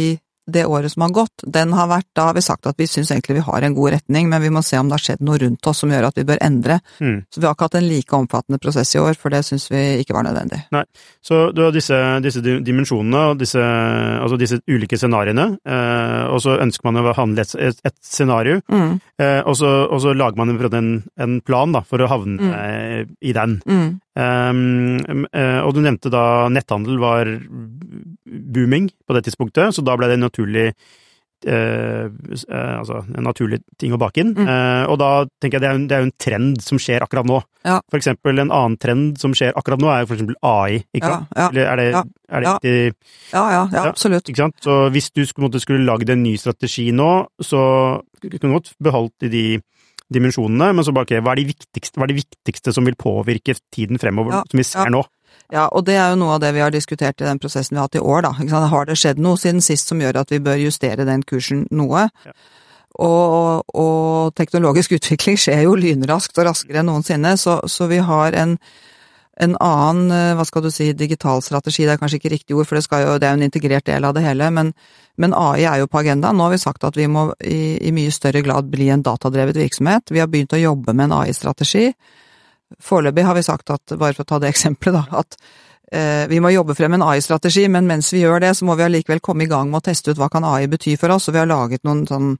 [0.47, 3.11] det året som har gått, den har vært Da har vi sagt at vi syns
[3.11, 5.37] egentlig vi har en god retning, men vi må se om det har skjedd noe
[5.41, 6.79] rundt oss som gjør at vi bør endre.
[6.99, 7.21] Mm.
[7.31, 9.81] Så vi har ikke hatt en like omfattende prosess i år, for det syns vi
[10.01, 10.63] ikke var nødvendig.
[10.75, 10.83] Nei,
[11.21, 16.57] Så du har disse, disse dimensjonene og disse, altså disse ulike scenarioene, eh, og så
[16.59, 18.93] ønsker man å handle et, et, et scenario, mm.
[19.21, 23.17] eh, og, så, og, så, lager man en, en plan da, for å havne mm.
[23.21, 23.59] i den.
[24.11, 27.29] Um, og du nevnte da netthandel var
[28.31, 33.61] booming på det tidspunktet, så da ble det en naturlig eh, eh, altså en naturlig
[33.81, 34.33] ting å bake inn.
[34.37, 34.47] Mm.
[34.47, 37.05] Eh, og da tenker jeg det er, en, det er jo en trend som skjer
[37.05, 37.41] akkurat nå.
[37.67, 37.79] Ja.
[37.91, 41.33] For eksempel en annen trend som skjer akkurat nå, er for eksempel AI, ikke sant?
[41.35, 41.89] Ja, ja, Eller er det,
[42.29, 43.09] er det riktig?
[43.33, 44.29] Ja, ja, ja, absolutt.
[44.29, 44.61] Ikke sant?
[44.63, 47.65] Så hvis du skulle, skulle lagd en ny strategi nå, så
[48.21, 49.45] kunne du godt beholdt i de
[50.11, 51.53] dimensjonene, men så bare okay, hva, er
[51.95, 55.05] hva er det viktigste som vil påvirke tiden fremover, som vi ser nå?
[55.51, 57.81] Ja, og det er jo noe av det vi har diskutert i den prosessen vi
[57.81, 58.61] har hatt i år, da.
[58.71, 62.07] Har det skjedd noe siden sist som gjør at vi bør justere den kursen noe?
[62.25, 62.35] Ja.
[62.99, 68.37] Og, og, teknologisk utvikling skjer jo lynraskt og raskere enn noensinne, så, så vi har
[68.37, 68.57] en
[69.41, 72.67] En annen, eh, hva skal du si, digital strategi, det er kanskje ikke riktig ord,
[72.67, 74.73] for det, jo, det er jo en integrert del av det hele, men,
[75.17, 76.37] men, AI er jo på agendaen.
[76.37, 79.57] Nå har vi sagt at vi må i, i mye større grad bli en datadrevet
[79.57, 80.11] virksomhet.
[80.11, 81.87] Vi har begynt å jobbe med en AI-strategi.
[82.79, 85.37] Foreløpig har vi sagt at, bare for å ta det eksempelet, da, at
[85.91, 88.87] eh, vi må jobbe frem en AI-strategi, men mens vi gjør det, så må vi
[88.87, 91.35] allikevel komme i gang med å teste ut hva kan AI bety for oss, og
[91.35, 92.35] vi har laget noen sånn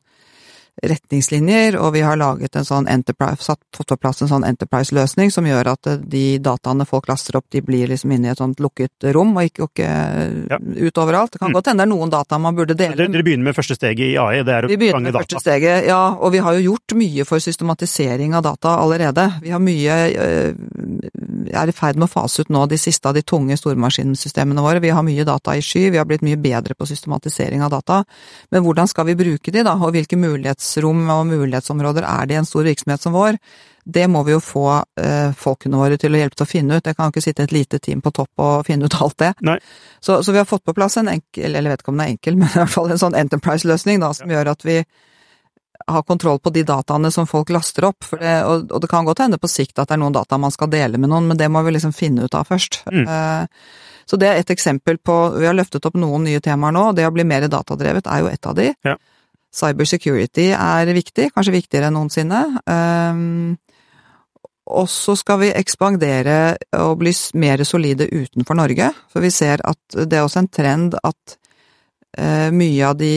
[0.81, 5.31] retningslinjer, og vi har laget en sånn enterprise, satt, fått på plass en sånn enterprise-løsning
[5.33, 8.41] som gjør at eh, de dataene folk laster opp, de blir liksom inne i et
[8.41, 9.89] sånt lukket rom, og ikke, ikke
[10.49, 10.57] ja.
[10.57, 11.35] ut overalt.
[11.35, 11.57] Det kan mm.
[11.59, 12.97] godt hende det er noen data man burde dele.
[12.97, 14.73] Dere, dere begynner med første steget i AI, det er å fange data?
[14.73, 18.45] Vi begynner med første steget, ja, og vi har jo gjort mye for systematisering av
[18.49, 19.27] data allerede.
[19.45, 21.09] Vi har mye øh,
[21.51, 24.81] er i ferd med å fase ut nå de siste av de tunge stormaskinsystemene våre.
[24.83, 28.01] Vi har mye data i sky, vi har blitt mye bedre på systematisering av data.
[28.51, 32.35] Men hvordan skal vi bruke de, da, og hvilke mulighets handlingsrom og mulighetsområder er det
[32.35, 33.37] i en stor virksomhet som vår?
[33.83, 36.85] Det må vi jo få eh, folkene våre til å hjelpe til å finne ut.
[36.85, 39.33] Jeg kan ikke sitte et lite team på topp og finne ut alt det.
[39.99, 42.05] Så, så, vi har fått på plass en enkel, eller jeg vet ikke om den
[42.05, 44.37] er enkel, men i hvert fall en sånn enterprise-løsning da, som ja.
[44.37, 44.83] gjør at vi
[45.87, 48.05] har kontroll på de dataene som folk laster opp.
[48.11, 50.53] Det, og, og, det kan godt hende på sikt at det er noen data man
[50.53, 52.83] skal dele med noen, men det må vi liksom finne ut av først.
[52.85, 53.07] Mm.
[53.09, 53.71] Eh,
[54.05, 56.97] så det er et eksempel på Vi har løftet opp noen nye temaer nå, og
[56.97, 58.69] det å bli mer datadrevet er jo et av de.
[58.85, 58.99] Ja.
[59.51, 62.41] Cybersecurity er viktig, kanskje viktigere enn noensinne.
[62.65, 63.57] Um,
[64.71, 67.11] og så skal vi ekspandere og bli
[67.41, 71.35] mer solide utenfor Norge, for vi ser at det er også en trend at
[72.19, 73.15] uh, mye av de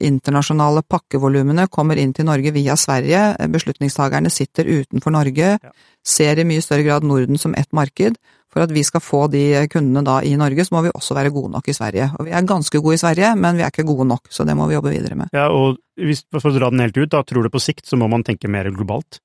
[0.00, 3.34] internasjonale pakkevolumene kommer inn til Norge via Sverige.
[3.52, 5.72] Beslutningstagerne sitter utenfor Norge, ja.
[6.00, 8.16] ser i mye større grad Norden som ett marked,
[8.52, 11.32] for at vi skal få de kundene da i Norge, så må vi også være
[11.32, 12.10] gode nok i Sverige.
[12.18, 14.56] Og vi er ganske gode i Sverige, men vi er ikke gode nok, så det
[14.58, 15.32] må vi jobbe videre med.
[15.32, 17.96] Ja, og hvis, For å dra den helt ut, da tror du på sikt så
[18.00, 19.22] må man tenke mer globalt?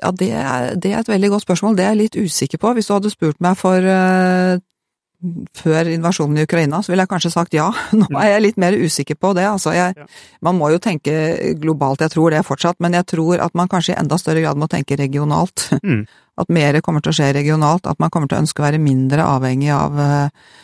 [0.00, 1.76] Ja, det er, det er et veldig godt spørsmål.
[1.76, 2.72] Det er jeg litt usikker på.
[2.76, 4.56] Hvis du hadde spurt meg for uh,
[5.56, 7.68] før invasjonen i Ukraina, så ville jeg kanskje sagt ja.
[7.98, 9.46] Nå er jeg litt mer usikker på det.
[9.48, 10.08] Altså, jeg,
[10.42, 11.14] man må jo tenke
[11.60, 14.60] globalt, jeg tror det fortsatt, men jeg tror at man kanskje i enda større grad
[14.60, 15.68] må tenke regionalt.
[15.82, 16.04] Mm.
[16.40, 18.78] At mer kommer til å skje regionalt, at man kommer til å ønske å være
[18.80, 20.62] mindre avhengig av, eh,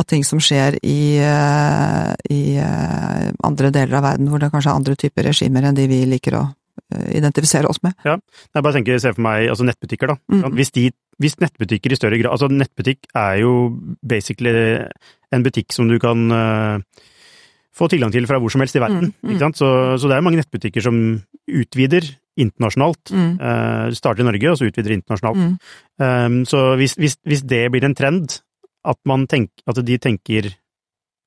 [0.00, 4.70] av ting som skjer i, eh, i eh, andre deler av verden, hvor det kanskje
[4.72, 6.46] er andre typer regimer enn de vi liker å
[7.12, 7.94] identifisere oss med.
[8.06, 8.16] Ja,
[8.54, 10.16] jeg bare tenker, se for meg altså nettbutikker, da.
[10.32, 10.56] Mm.
[10.56, 10.86] Hvis, de,
[11.20, 13.52] hvis, nettbutikker i større grad Altså, nettbutikk er jo
[14.00, 14.52] basically
[15.32, 17.04] en butikk som du kan uh,
[17.76, 19.12] få tilgang til fra hvor som helst i verden.
[19.22, 19.36] Mm.
[19.36, 19.54] Mm.
[19.56, 20.96] Så, så, det er mange nettbutikker som
[21.48, 22.08] utvider
[22.40, 23.12] internasjonalt.
[23.12, 23.34] Mm.
[23.40, 25.60] Uh, starter i Norge, og så utvider internasjonalt.
[26.00, 28.40] Um, så hvis, hvis, hvis, det blir en trend,
[28.84, 28.98] at,
[29.30, 30.52] tenk, at de tenker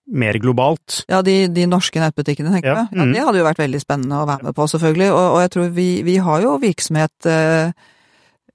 [0.06, 1.02] mer globalt.
[1.10, 2.78] Ja, de, de norske nettbutikkene, tenker ja.
[2.84, 2.94] jeg.
[2.94, 3.14] Ja, mm.
[3.16, 5.12] Det hadde jo vært veldig spennende å være med på, selvfølgelig.
[5.12, 7.72] Og, og jeg tror vi, vi, har jo virksomhet eh,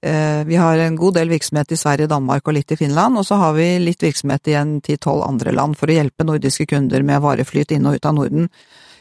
[0.07, 3.27] eh, Vi har en god del virksomhet i Sverige, Danmark og litt i Finland, og
[3.27, 7.03] så har vi litt virksomhet i en ti-tolv andre land for å hjelpe nordiske kunder
[7.07, 8.47] med vareflyt inn og ut av Norden.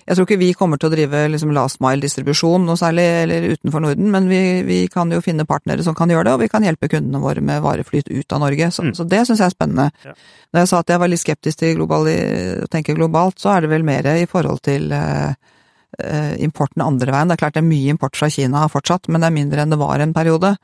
[0.06, 3.84] Jeg tror ikke vi kommer til å drive liksom last mile-distribusjon noe særlig, eller utenfor
[3.84, 6.66] Norden, men vi, vi, kan jo finne partnere som kan gjøre det, og vi kan
[6.66, 8.70] hjelpe kundene våre med vareflyt ut av Norge.
[8.74, 8.92] Så, mm.
[8.98, 9.88] så det syns jeg er spennende.
[10.06, 10.16] Ja.
[10.50, 13.64] Når jeg sa at jeg var litt skeptisk til global, å tenke globalt, så er
[13.64, 17.30] det vel mer i forhold til eh, importen andre veien.
[17.30, 19.74] Det er klart det er mye import fra Kina fortsatt, men det er mindre enn
[19.74, 20.56] det var en periode.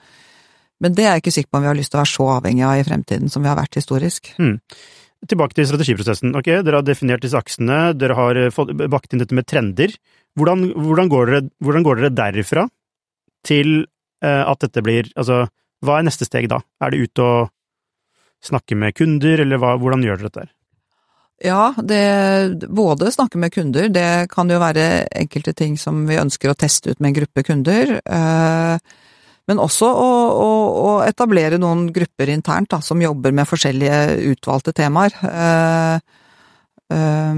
[0.83, 2.29] Men det er jeg ikke sikker på om vi har lyst til å være så
[2.37, 4.33] avhengig av i fremtiden som vi har vært historisk.
[4.43, 4.59] Mm.
[5.25, 6.35] Tilbake til strategiprosessen.
[6.37, 9.95] Ok, Dere har definert disse aksene, dere har eh, fått bakt inn dette med trender.
[10.37, 12.67] Hvordan, hvordan, går, dere, hvordan går, dere, derfra
[13.47, 13.87] til
[14.23, 15.47] eh, at dette blir Altså,
[15.85, 16.61] hva er neste steg da?
[16.85, 17.49] Er det ut og
[18.45, 20.53] snakke med kunder, eller hva, hvordan gjør dere dette?
[21.45, 26.53] Ja, det, både snakke med kunder, det kan jo være enkelte ting som vi ønsker
[26.53, 27.99] å teste ut med en gruppe kunder.
[28.09, 28.81] Uh,
[29.47, 30.07] men også å,
[30.43, 34.01] å, å, etablere noen grupper internt da, som jobber med forskjellige
[34.33, 35.15] utvalgte temaer.
[35.23, 35.99] Uh,
[36.91, 37.35] uh,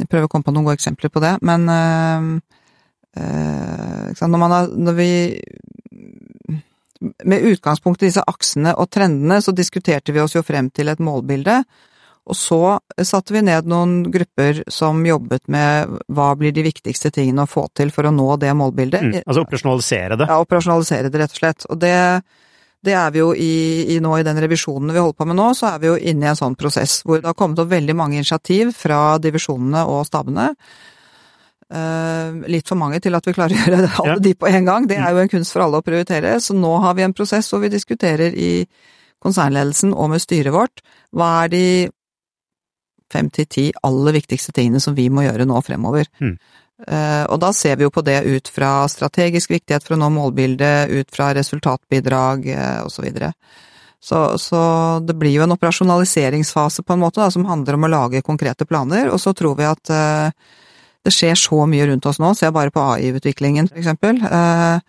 [0.00, 2.28] jeg prøver å komme på noen gode eksempler på det, men uh,
[3.14, 5.10] når, har, når vi
[7.28, 11.00] Med utgangspunkt i disse aksene og trendene, så diskuterte vi oss jo frem til et
[11.00, 11.62] målbilde.
[12.24, 12.60] Og så
[13.04, 17.66] satte vi ned noen grupper som jobbet med hva blir de viktigste tingene å få
[17.76, 19.04] til for å nå det målbildet.
[19.04, 20.28] Mm, altså operasjonalisere det?
[20.30, 21.66] Ja, operasjonalisere det, rett og slett.
[21.68, 21.92] Og det,
[22.84, 23.52] det er vi jo i,
[23.92, 26.24] i, nå i den revisjonen vi holder på med nå, så er vi jo inne
[26.24, 30.06] i en sånn prosess hvor det har kommet opp veldig mange initiativ fra divisjonene og
[30.08, 30.48] stabene.
[31.74, 34.24] Uh, litt for mange til at vi klarer å gjøre alle ja.
[34.30, 34.88] de på en gang.
[34.88, 36.38] Det er jo en kunst for alle å prioritere.
[36.40, 38.52] Så nå har vi en prosess hvor vi diskuterer i
[39.24, 40.82] konsernledelsen og med styret vårt
[41.16, 41.64] hva er de
[43.12, 46.08] fem til ti aller viktigste tingene som vi må gjøre nå fremover.
[46.20, 46.36] Mm.
[46.84, 50.10] Uh, og da ser vi jo på det ut fra strategisk viktighet for å nå
[50.16, 53.06] målbildet, ut fra resultatbidrag uh, osv.
[53.14, 53.28] Så,
[54.04, 54.64] så Så
[55.06, 58.66] det blir jo en operasjonaliseringsfase på en måte da, som handler om å lage konkrete
[58.66, 60.58] planer, og så tror vi at uh,
[61.04, 64.20] det skjer så mye rundt oss nå, se bare på AI-utviklingen for eksempel.
[64.24, 64.80] Eh, Eh,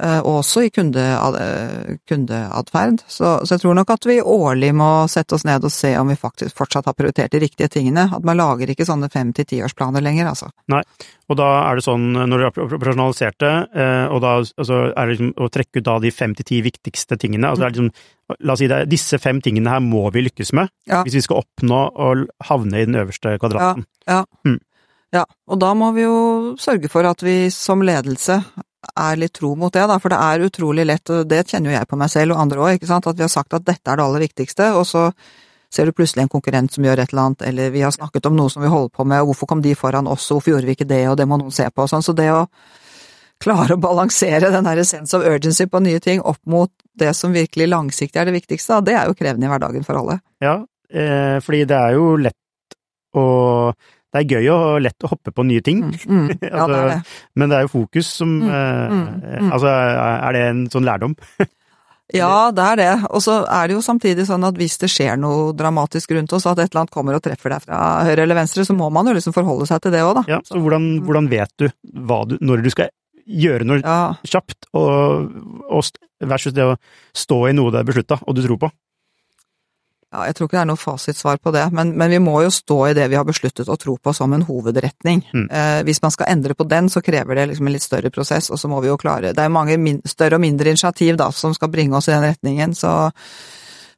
[0.00, 3.02] og også i kundeatferd.
[3.06, 6.08] Så, så, jeg tror nok at vi årlig må sette oss ned og se om
[6.08, 8.06] vi faktisk fortsatt har prioritert de riktige tingene.
[8.16, 10.48] At man lager ikke sånne fem til tiårsplaner lenger, altså.
[10.72, 10.82] Nei,
[11.30, 15.04] og da er det sånn når du har operasjonalisert det, eh, og da altså, er
[15.04, 17.50] det liksom å trekke ut da de fem til ti viktigste tingene.
[17.50, 17.92] altså det er liksom,
[18.38, 21.00] La oss si det, disse fem tingene her må vi lykkes med ja.
[21.02, 22.10] hvis vi skal oppnå å
[22.46, 23.82] havne i den øverste kvadraten.
[24.06, 24.22] Ja, ja.
[24.46, 24.60] Mm.
[25.10, 26.18] Ja, og da må vi jo
[26.62, 28.36] sørge for at vi som ledelse
[29.02, 31.76] er litt tro mot det, da, for det er utrolig lett, og det kjenner jo
[31.78, 34.04] jeg på meg selv og andre òg, at vi har sagt at dette er det
[34.04, 35.08] aller viktigste, og så
[35.70, 38.36] ser du plutselig en konkurrent som gjør et eller annet, eller vi har snakket om
[38.36, 40.70] noe som vi holder på med, og hvorfor kom de foran oss, og hvorfor gjorde
[40.70, 42.44] vi ikke det, og det må noen se på, og sånn, så det å
[43.40, 47.32] klare å balansere den her sense of urgency på nye ting opp mot det som
[47.32, 50.18] virkelig langsiktig er det viktigste, det er jo krevende i hverdagen for alle.
[50.44, 50.58] Ja,
[50.92, 52.36] eh, fordi det er jo lett
[53.16, 53.24] å
[54.10, 55.84] det er gøy og lett å hoppe på nye ting.
[55.86, 56.98] Mm, mm, ja, altså, det det.
[57.38, 59.72] Men det er jo fokus som mm, eh, mm, mm, Altså,
[60.10, 61.14] er det en sånn lærdom?
[62.20, 62.90] ja, det er det.
[63.14, 66.48] Og så er det jo samtidig sånn at hvis det skjer noe dramatisk rundt oss,
[66.50, 69.10] at et eller annet kommer og treffer deg fra høyre eller venstre, så må man
[69.10, 70.26] jo liksom forholde seg til det òg, da.
[70.36, 72.90] Ja, så hvordan, hvordan vet du, du, når du skal
[73.30, 73.98] gjøre noe ja.
[74.26, 75.30] kjapt, og,
[75.70, 76.78] og versus det å
[77.16, 78.74] stå i noe det er beslutta og du tror på?
[80.10, 82.50] Ja, jeg tror ikke det er noe fasitsvar på det, men, men, vi må jo
[82.50, 85.22] stå i det vi har besluttet å tro på som en hovedretning.
[85.30, 85.44] Mm.
[85.46, 88.50] Eh, hvis man skal endre på den, så krever det liksom en litt større prosess,
[88.50, 91.30] og så må vi jo klare Det er mange min, større og mindre initiativ da,
[91.30, 92.94] som skal bringe oss i den retningen, så,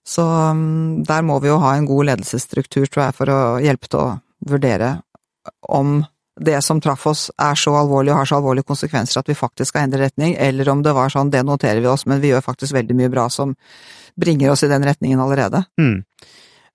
[0.04, 3.88] så um, der må vi jo ha en god ledelsesstruktur, tror jeg, for å hjelpe
[3.88, 4.12] til å
[4.52, 4.98] vurdere
[5.72, 6.02] om
[6.40, 9.72] det som traff oss er så alvorlig og har så alvorlige konsekvenser at vi faktisk
[9.72, 12.44] skal endre retning, eller om det var sånn det noterer vi oss, men vi gjør
[12.44, 13.52] faktisk veldig mye bra som
[14.16, 15.64] bringer oss i den retningen allerede.
[15.80, 16.00] Mm.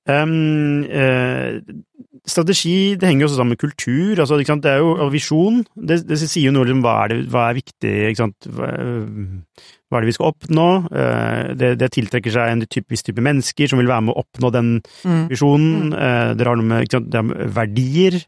[0.08, 1.58] Um, eh,
[2.24, 5.66] strategi det henger jo også sammen med kultur, altså, det er jo, og visjon.
[5.76, 7.96] Det, det, sier jo noe om hva er, det, hva er viktig,
[8.56, 8.70] hva,
[9.90, 10.68] hva, er det vi skal oppnå?
[10.88, 14.54] Uh, det, det, tiltrekker seg en typisk type mennesker som vil være med å oppnå
[14.56, 14.72] den
[15.04, 15.26] mm.
[15.34, 15.92] visjonen.
[15.92, 18.22] Uh, det har noe med, har verdier.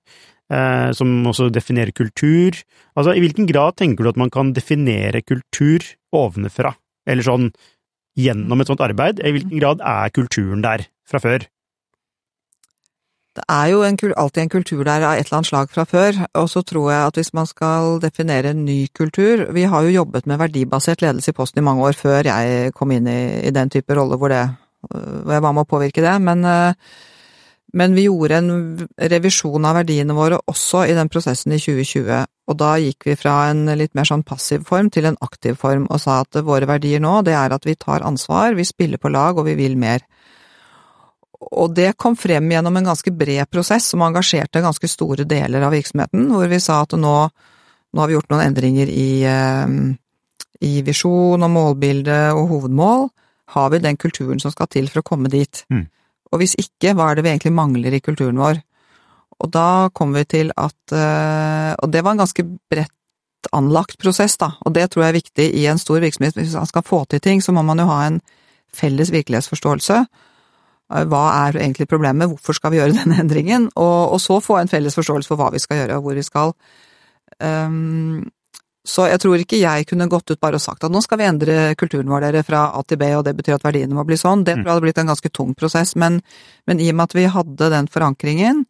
[0.50, 2.58] Uh, som også definerer kultur.
[2.98, 6.72] Altså, I hvilken grad tenker du at man kan definere kultur ovenfra?
[7.06, 7.52] Eller sånn
[8.18, 9.22] gjennom et sånt arbeid?
[9.22, 11.46] I hvilken grad er kulturen der fra før?
[13.38, 16.18] Det er jo en, alltid en kultur der av et eller annet slag fra før,
[16.42, 19.94] og så tror jeg at hvis man skal definere en ny kultur Vi har jo
[19.94, 23.54] jobbet med verdibasert ledelse i Posten i mange år før jeg kom inn i, i
[23.56, 24.42] den type rolle hvor, det,
[24.90, 26.74] hvor jeg var med å påvirke det, men uh,
[27.74, 28.52] men vi gjorde en
[29.12, 33.36] revisjon av verdiene våre også i den prosessen i 2020, og da gikk vi fra
[33.52, 37.04] en litt mer sånn passiv form til en aktiv form, og sa at våre verdier
[37.04, 40.02] nå, det er at vi tar ansvar, vi spiller på lag, og vi vil mer.
[41.40, 45.76] Og det kom frem gjennom en ganske bred prosess som engasjerte ganske store deler av
[45.78, 49.78] virksomheten, hvor vi sa at nå, nå har vi gjort noen endringer i, eh,
[50.66, 53.08] i visjon og målbilde og hovedmål.
[53.56, 55.64] Har vi den kulturen som skal til for å komme dit?
[55.70, 55.88] Mm.
[56.30, 58.62] Og hvis ikke, hva er det vi egentlig mangler i kulturen vår?
[59.40, 62.96] Og da kom vi til at eh, Og det var en ganske bredt
[63.56, 66.36] anlagt prosess, da, og det tror jeg er viktig i en stor virksomhet.
[66.36, 68.20] Hvis man skal få til ting, så må man jo ha en
[68.76, 70.02] felles virkelighetsforståelse.
[70.94, 73.70] Eh, hva er egentlig problemet, hvorfor skal vi gjøre denne endringen?
[73.76, 76.26] Og, og så få en felles forståelse for hva vi skal gjøre, og hvor vi
[76.28, 76.54] skal.
[77.40, 78.28] Um,
[78.90, 81.28] så jeg tror ikke jeg kunne gått ut bare og sagt at nå skal vi
[81.30, 84.18] endre kulturen vår dere fra A til B, og det betyr at verdiene må bli
[84.18, 84.42] sånn.
[84.48, 86.20] Det tror jeg hadde blitt en ganske tung prosess, men,
[86.70, 88.66] men i og med at vi hadde den forankringen,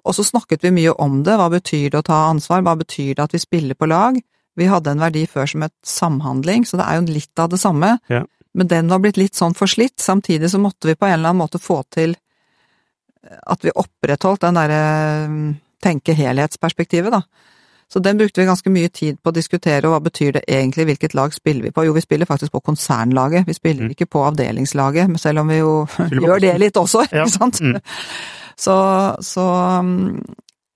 [0.00, 3.12] og så snakket vi mye om det, hva betyr det å ta ansvar, hva betyr
[3.18, 4.16] det at vi spiller på lag?
[4.56, 7.60] Vi hadde en verdi før som et samhandling, så det er jo litt av det
[7.60, 8.24] samme, ja.
[8.56, 11.44] men den var blitt litt sånn forslitt, samtidig så måtte vi på en eller annen
[11.44, 12.16] måte få til
[13.20, 14.82] at vi opprettholdt den derre
[15.28, 15.48] mm,
[15.84, 17.22] tenke helhetsperspektivet, da.
[17.92, 20.86] Så den brukte vi ganske mye tid på å diskutere, og hva betyr det egentlig,
[20.92, 21.88] hvilket lag spiller vi på?
[21.88, 23.96] Jo, vi spiller faktisk på konsernlaget, vi spiller mm.
[23.96, 25.72] ikke på avdelingslaget, selv om vi jo
[26.26, 27.58] gjør det litt også, ikke sant?
[27.58, 27.80] Mm.
[28.60, 28.76] Så,
[29.26, 29.46] så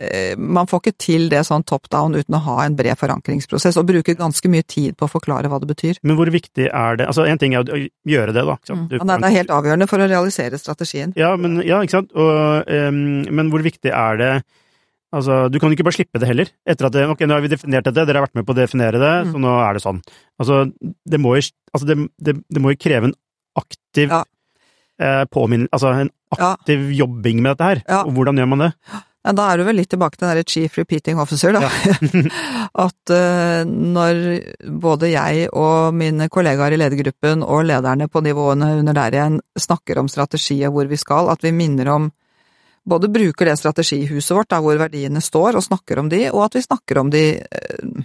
[0.03, 3.79] eh, man får ikke til det sånn top down uten å ha en bred forankringsprosess,
[3.79, 6.03] og bruke ganske mye tid på å forklare hva det betyr.
[6.03, 7.79] Men hvor viktig er det Altså, én ting er å
[8.11, 8.59] gjøre det, da.
[8.75, 8.89] Mm.
[8.97, 11.15] Ja, det er helt avgjørende for å realisere strategien.
[11.21, 12.11] Ja, men, ja ikke sant.
[12.19, 14.35] Og, um, men hvor viktig er det
[15.15, 16.51] Altså, du kan ikke bare slippe det heller.
[16.67, 18.59] Etter at det, ok, nå har vi definert dette, dere har vært med på å
[18.59, 19.33] definere det, mm.
[19.35, 20.03] så nå er det sånn.
[20.43, 20.61] Altså,
[21.15, 23.19] det må jo, altså det, det, det må jo kreve en
[23.61, 24.23] aktiv ja.
[24.99, 25.69] eh, påminn...
[25.71, 27.01] Altså en aktiv ja.
[27.05, 27.83] jobbing med dette her.
[27.87, 28.05] Ja.
[28.05, 28.73] Og hvordan gjør man det?
[29.25, 31.71] Ja, da er du vel litt tilbake til den derre chief repeating officer, da.
[32.87, 34.21] At uh, når
[34.83, 40.03] både jeg og mine kollegaer i ledergruppen og lederne på nivåene under der igjen snakker
[40.03, 42.11] om strategi og hvor vi skal, at vi minner om
[42.85, 46.59] både bruker det strategihuset vårt der hvor verdiene står, og snakker om de, og at
[46.59, 48.03] vi snakker om de uh,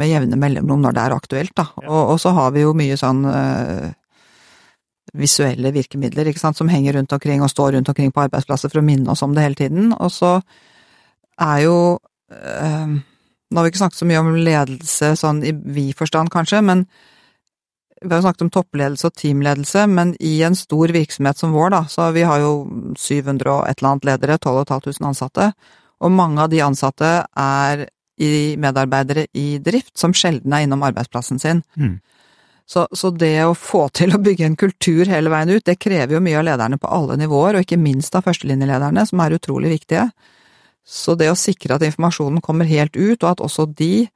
[0.00, 1.66] med jevne mellomrom når det er aktuelt, da.
[1.84, 3.90] Og, og, så har vi jo mye sånn uh,
[5.16, 8.82] visuelle virkemidler ikke sant, som henger rundt omkring og står rundt omkring på arbeidsplasser for
[8.82, 9.94] å minne oss om det hele tiden.
[9.98, 10.36] Og så
[11.40, 11.76] er jo
[12.30, 12.98] øh,
[13.50, 16.84] Nå har vi ikke snakket så mye om ledelse sånn i vi-forstand, kanskje, men
[18.00, 21.72] vi har jo snakket om toppledelse og teamledelse, men i en stor virksomhet som vår,
[21.74, 22.52] da, så vi har jo
[22.96, 25.50] 700 og et eller annet ledere, 12.500 ansatte,
[26.00, 27.88] og mange av de ansatte er
[28.60, 31.62] medarbeidere i drift som sjelden er innom arbeidsplassen sin.
[31.76, 31.98] Mm.
[32.70, 36.14] Så, så, det å få til å bygge en kultur hele veien ut, det krever
[36.14, 39.72] jo mye av lederne på alle nivåer, og ikke minst av førstelinjelederne, som er utrolig
[39.72, 40.06] viktige.
[40.86, 44.06] Så det å sikre at informasjonen kommer helt ut, og at også de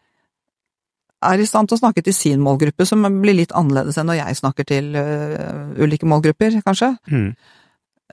[1.30, 4.20] er i stand til å snakke til sin målgruppe, som blir litt annerledes enn når
[4.20, 6.94] jeg snakker til uh, ulike målgrupper, kanskje.
[7.10, 7.28] Mm.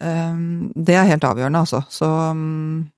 [0.01, 1.83] Um, det er helt avgjørende, altså.
[1.91, 2.89] Så um,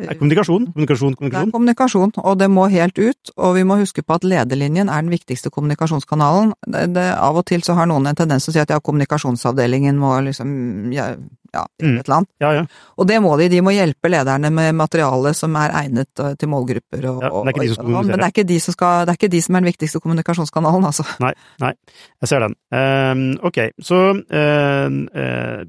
[0.00, 1.48] det er kommunikasjon, kommunikasjon, kommunikasjon.
[1.48, 3.32] Det er kommunikasjon, og det må helt ut.
[3.36, 6.54] Og vi må huske på at lederlinjen er den viktigste kommunikasjonskanalen.
[6.66, 8.80] Det, det, av og til så har noen en tendens til å si at ja,
[8.84, 10.54] kommunikasjonsavdelingen må liksom
[10.94, 11.10] ja,
[11.54, 11.98] ja mm.
[12.00, 12.30] et eller annet.
[12.42, 12.64] Ja, ja.
[12.96, 13.50] Og det må de.
[13.52, 17.52] De må hjelpe lederne med materiale som er egnet eh, til målgrupper og, ja, Men
[17.52, 19.32] det er ikke de som Men det er ikke de som, skal, det er ikke
[19.36, 21.06] de som er den viktigste kommunikasjonskanalen, altså.
[21.22, 21.74] Nei, nei.
[22.22, 22.56] Jeg ser den.
[22.72, 25.62] Um, ok, så uh, uh,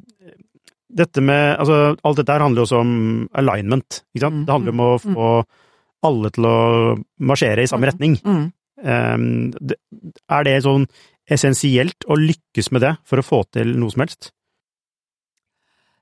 [0.98, 2.96] dette med Altså, alt dette her handler jo også om
[3.38, 4.42] alignment, ikke sant?
[4.42, 5.30] Mm, det handler om å mm, få
[6.10, 6.58] alle til å
[7.22, 8.18] marsjere i samme mm, retning.
[8.82, 9.26] Um,
[10.34, 10.88] er det sånn
[11.32, 14.32] essensielt å lykkes med det for å få til noe som helst?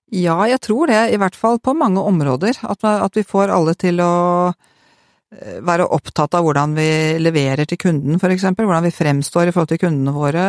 [0.10, 2.58] Ja, jeg tror det, i hvert fall på mange områder.
[2.66, 4.14] At, at vi får alle til å
[4.50, 6.90] eh, være opptatt av hvordan vi
[7.22, 8.66] leverer til kunden, for eksempel.
[8.66, 10.48] Hvordan vi fremstår i forhold til kundene våre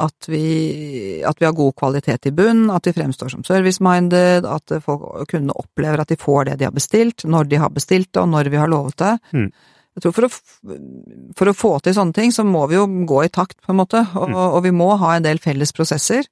[0.00, 4.74] at vi, at vi, har god kvalitet i bunn, at vi fremstår som service-minded, at
[4.84, 8.22] folk, kundene opplever at de får det de har bestilt, når de har bestilt det,
[8.22, 9.14] og når vi har lovet det.
[9.36, 9.48] Mm.
[9.94, 10.30] Jeg tror for å,
[11.38, 13.78] for å, få til sånne ting, så må vi jo gå i takt, på en
[13.78, 14.38] måte, og, mm.
[14.48, 16.26] og vi må ha en del felles prosesser.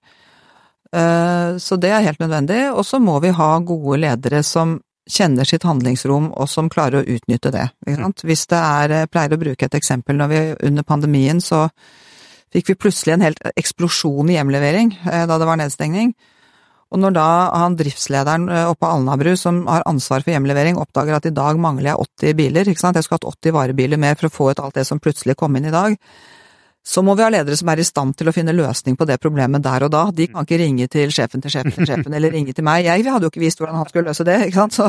[0.93, 2.67] Uh, så det er helt nødvendig.
[2.75, 7.15] Og så må vi ha gode ledere som kjenner sitt handlingsrom, og som klarer å
[7.17, 7.69] utnytte det.
[7.89, 8.13] Mm.
[8.23, 11.69] Hvis det er Jeg pleier å bruke et eksempel når vi under pandemien så
[12.53, 16.13] fikk vi plutselig en helt eksplosjon i hjemlevering eh, da det var nedstengning.
[16.93, 21.17] Og når da han driftslederen eh, oppe på Alnabru, som har ansvar for hjemlevering, oppdager
[21.17, 24.19] at i dag mangler jeg 80 biler, ikke sant, jeg skulle hatt 80 varebiler mer
[24.21, 25.97] for å få ut alt det som plutselig kom inn i dag,
[26.83, 29.21] så må vi ha ledere som er i stand til å finne løsning på det
[29.23, 30.03] problemet der og da.
[30.11, 32.89] De kan ikke ringe til sjefen til sjefen til sjefen, eller ringe til meg.
[32.89, 34.75] Jeg hadde jo ikke visst hvordan han skulle løse det, ikke sant.
[34.75, 34.89] Så,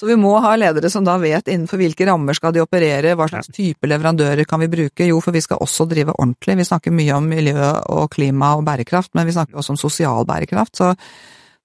[0.00, 3.28] så, vi må ha ledere som da vet innenfor hvilke rammer skal de operere, hva
[3.28, 5.08] slags type leverandører kan vi bruke.
[5.10, 6.56] Jo, for vi skal også drive ordentlig.
[6.62, 10.24] Vi snakker mye om miljø og klima og bærekraft, men vi snakker også om sosial
[10.24, 10.80] bærekraft.
[10.80, 10.94] Så,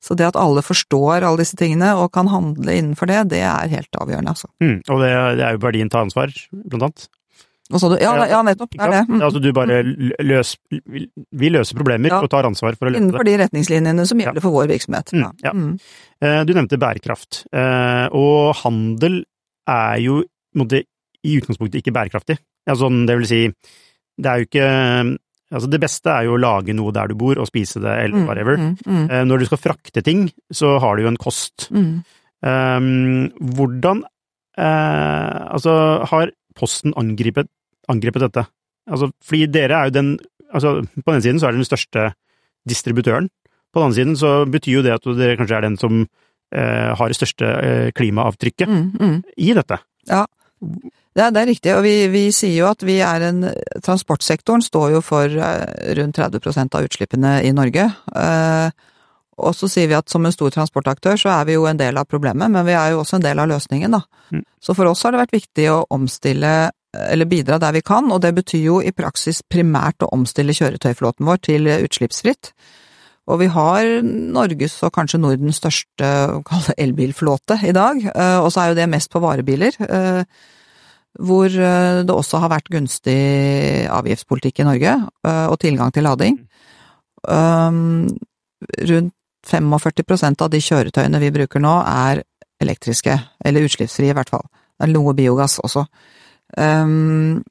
[0.04, 3.72] så det at alle forstår alle disse tingene og kan handle innenfor det, det er
[3.72, 4.52] helt avgjørende, altså.
[4.60, 7.10] Mm, og det, det er jo verdien ta ansvar, blant annet.
[7.72, 7.98] Hva sa du?
[8.02, 8.74] Ja, ja nettopp.
[8.76, 9.02] Det er det.
[9.08, 9.22] Mm.
[9.26, 9.80] Altså du bare
[10.28, 12.20] løs, Vi løser problemer ja.
[12.22, 13.06] og tar ansvar for å løse det.
[13.06, 15.14] Innenfor de retningslinjene som gjelder for vår virksomhet.
[15.16, 15.54] Mm, ja.
[15.56, 15.74] Mm.
[16.22, 17.44] Eh, du nevnte bærekraft.
[17.56, 19.22] Eh, og handel
[19.72, 22.38] er jo i utgangspunktet ikke bærekraftig.
[22.70, 23.44] Altså, det vil si,
[24.22, 24.72] det er jo ikke
[25.52, 28.22] Altså, det beste er jo å lage noe der du bor, og spise det, eller
[28.22, 28.56] mm, whatever.
[28.56, 29.02] Mm, mm.
[29.12, 31.68] Eh, når du skal frakte ting, så har du jo en kost.
[31.72, 34.06] Um, hvordan
[34.62, 35.74] Altså,
[36.08, 37.48] har Posten angrepet
[37.90, 38.46] angrepet dette?
[38.92, 40.10] Altså, fordi dere er jo den
[40.52, 42.12] altså, På den siden så er dere den største
[42.70, 43.30] distributøren.
[43.74, 46.92] På den andre siden så betyr jo det at dere kanskje er den som eh,
[46.98, 49.18] har det største eh, klimaavtrykket mm, mm.
[49.38, 49.80] i dette.
[50.10, 50.26] Ja,
[50.62, 51.74] det er, det er riktig.
[51.76, 53.46] Og vi, vi, sier jo at vi er en
[53.84, 57.88] Transportsektoren står jo for eh, rundt 30% av utslippene i Norge.
[58.16, 58.90] Eh,
[59.42, 61.98] og så sier vi at som en stor transportaktør så er vi jo en del
[61.98, 64.04] av problemet, men vi er jo også en del av løsningen, da.
[64.36, 64.44] Mm.
[64.62, 66.52] Så for oss har det vært viktig å omstille
[66.94, 71.28] eller bidra der vi kan, og det betyr jo i praksis primært å omstille kjøretøyflåten
[71.28, 72.52] vår til utslippsfritt.
[73.30, 76.08] Og vi har Norges og kanskje Nordens største
[76.82, 80.24] elbilflåte i dag, eh, og så er jo det mest på varebiler, eh,
[81.22, 86.38] hvor eh, det også har vært gunstig avgiftspolitikk i Norge, og tilgang til lading.
[88.92, 92.24] Rundt 45% av de kjøretøyene vi bruker nå er
[92.62, 93.16] elektriske,
[93.46, 94.46] eller utslippsfrie i hvert fall.
[94.78, 95.86] Det er noe biogass også.
[96.58, 97.42] Um,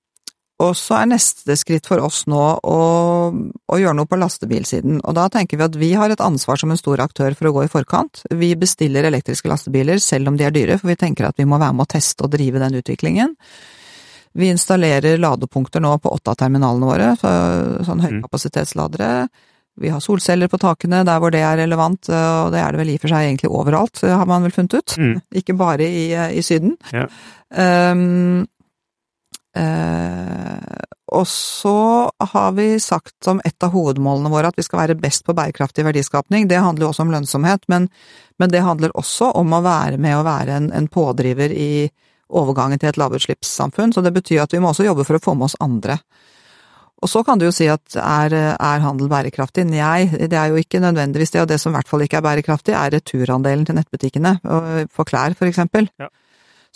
[0.61, 2.79] Og så er neste skritt for oss nå å,
[3.33, 6.73] å, gjøre noe på lastebilsiden, og da tenker vi at vi har et ansvar som
[6.73, 8.27] en stor aktør for å gå i forkant.
[8.29, 11.61] Vi bestiller elektriske lastebiler selv om de er dyre, for vi tenker at vi må
[11.61, 13.33] være med å teste og drive den utviklingen.
[14.37, 17.09] Vi installerer ladepunkter nå på åtte av terminalene våre,
[17.89, 19.11] sånn høykapasitetsladere.
[19.81, 22.93] Vi har solceller på takene der hvor det er relevant, og det er det vel
[22.93, 25.01] i og for seg egentlig overalt, har man vel funnet ut.
[25.01, 25.19] Mm.
[25.41, 26.77] Ikke bare i, i Syden.
[26.93, 27.09] Ja.
[27.49, 28.45] Um,
[29.57, 34.99] Eh, og så har vi sagt som et av hovedmålene våre at vi skal være
[35.01, 36.47] best på bærekraftig verdiskapning.
[36.49, 37.89] Det handler jo også om lønnsomhet, men,
[38.39, 41.89] men det handler også om å være med å være en, en pådriver i
[42.31, 43.95] overgangen til et lavutslippssamfunn.
[43.95, 45.99] Så det betyr at vi må også jobbe for å få med oss andre.
[47.01, 49.65] Og så kan du jo si at er, er handel bærekraftig?
[49.67, 52.27] Nei, det er jo ikke nødvendigvis det, og det som i hvert fall ikke er
[52.29, 54.37] bærekraftig, er returandelen til nettbutikkene,
[54.93, 55.89] for klær for eksempel.
[55.99, 56.13] Ja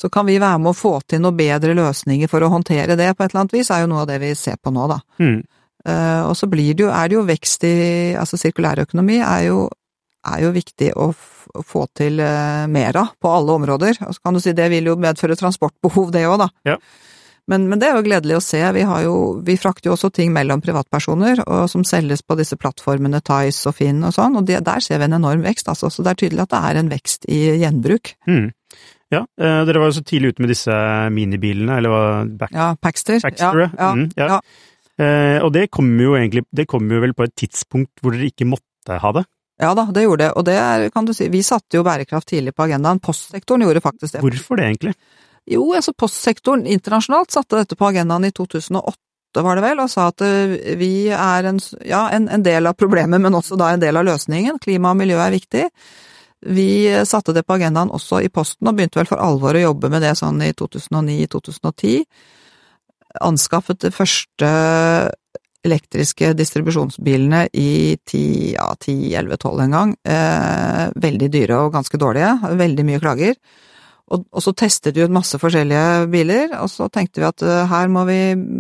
[0.01, 3.13] så kan vi være med å få til noen bedre løsninger for å håndtere det
[3.15, 4.99] på et eller annet vis, er jo noe av det vi ser på nå, da.
[5.23, 5.39] Mm.
[5.85, 7.75] Uh, og så blir det jo, er det jo vekst i
[8.17, 9.67] Altså sirkulærøkonomi er jo,
[10.25, 11.11] er jo viktig å
[11.61, 14.01] få til uh, mer av på alle områder.
[14.09, 16.49] Og så kan du si det vil jo medføre transportbehov, det òg, da.
[16.73, 16.79] Ja.
[17.53, 18.61] Men, men, det er jo gledelig å se.
[18.73, 19.15] Vi, har jo,
[19.45, 23.77] vi frakter jo også ting mellom privatpersoner, og som selges på disse plattformene Tice og
[23.77, 25.93] Finn og sånn, og det, der ser vi en enorm vekst, altså.
[25.93, 28.15] Så det er tydelig at det er en vekst i gjenbruk.
[28.31, 28.49] Mm.
[29.13, 30.77] Ja, eh, dere var jo så tidlig ute med disse
[31.13, 32.05] minibilene, eller hva
[32.41, 33.21] Back, Ja, Paxter.
[33.23, 34.41] Paxter ja, ja, mm, ja.
[34.95, 38.29] Eh, og det kom jo egentlig Det kom jo vel på et tidspunkt hvor dere
[38.31, 39.25] ikke måtte ha det?
[39.59, 42.27] Ja da, det gjorde det, og det er, kan du si, vi satte jo bærekraft
[42.33, 42.99] tidlig på agendaen.
[43.03, 44.23] Postsektoren gjorde faktisk det.
[44.25, 44.95] Hvorfor det, egentlig?
[45.47, 50.09] Jo, altså postsektoren internasjonalt satte dette på agendaen i 2008 var det vel, og sa
[50.13, 53.83] at eh, vi er en, ja, en, en del av problemet, men også da en
[53.83, 54.61] del av løsningen.
[54.63, 55.65] Klima og miljø er viktig.
[56.45, 56.69] Vi
[57.09, 60.05] satte det på agendaen også i Posten, og begynte vel for alvor å jobbe med
[60.05, 62.05] det sånn i 2009-2010.
[63.25, 64.51] Anskaffet de første
[65.65, 68.23] elektriske distribusjonsbilene i 10,
[68.59, 69.95] ja, 10, 11, 12 en gang.
[70.05, 72.35] Eh, veldig dyre og ganske dårlige.
[72.61, 73.39] Veldig mye klager.
[74.13, 77.63] Og, og, så testet vi ut masse forskjellige biler, og så tenkte vi at uh,
[77.71, 78.19] her må vi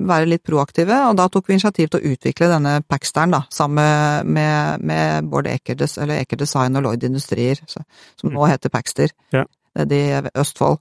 [0.08, 4.32] være litt proaktive, og da tok vi initiativ til å utvikle denne Packsteren, da, sammen
[4.32, 7.84] med, med Bård Eker, Eker, Design og Lloyd Industrier, så,
[8.16, 8.38] som mm.
[8.38, 9.44] nå heter Packster, ja.
[9.76, 10.80] nede i Østfold.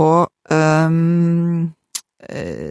[0.00, 1.74] Og um,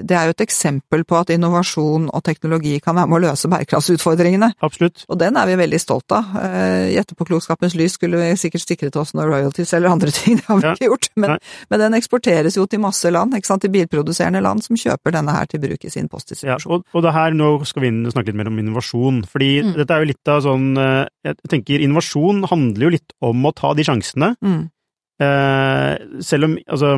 [0.04, 3.50] det er jo et eksempel på at innovasjon og teknologi kan være med å løse
[3.52, 4.54] bærekraftsutfordringene.
[4.66, 5.04] Absolutt.
[5.10, 6.34] Og den er vi veldig stolt av.
[6.40, 10.48] Eh, I etterpåklokskapens lys skulle vi sikkert sikret oss noen royalties eller andre ting, det
[10.48, 10.74] har vi ja.
[10.78, 11.10] ikke gjort.
[11.20, 11.36] Men,
[11.70, 15.36] men, den eksporteres jo til masse land, ikke sant, til bilproduserende land som kjøper denne
[15.36, 16.54] her til bruk i sin postdistribusjon.
[16.54, 19.74] Ja, og, og det her, nå skal vi snakke litt mer om innovasjon, fordi mm.
[19.82, 23.54] dette er jo litt av sånn eh, Jeg tenker innovasjon handler jo litt om å
[23.56, 24.34] ta de sjansene.
[24.44, 24.64] Mm.
[25.24, 26.96] Eh, selv om altså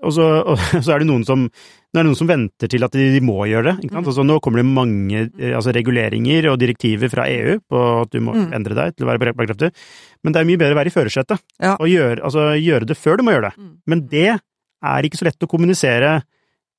[0.00, 1.46] og så, og så, er det noen som
[1.90, 3.90] det noen som venter til at de, må gjøre det.
[3.98, 8.20] Altså, nå kommer det mange eh, altså, reguleringer og direktiver fra EU på at du
[8.22, 8.52] må mm.
[8.54, 9.72] endre deg til å være bærekraftig,
[10.22, 11.74] men det er mye bedre å være i førersetet ja.
[11.74, 13.52] og gjøre, altså, gjøre, det før du må gjøre det.
[13.58, 13.74] Mm.
[13.90, 16.14] Men det er ikke så lett å kommunisere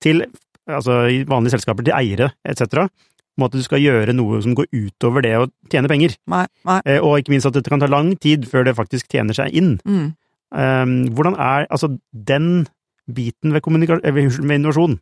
[0.01, 0.24] til
[0.69, 2.88] altså, vanlige selskaper, til eiere etc.
[3.36, 6.15] Om at du skal gjøre noe som går utover det å tjene penger.
[6.32, 6.80] Nei, nei.
[6.88, 9.51] Eh, og ikke minst at dette kan ta lang tid før det faktisk tjener seg
[9.55, 9.76] inn.
[9.84, 10.11] Mm.
[10.51, 12.65] Um, hvordan er altså den
[13.07, 13.65] biten ved,
[14.03, 14.99] eh, ved innovasjon?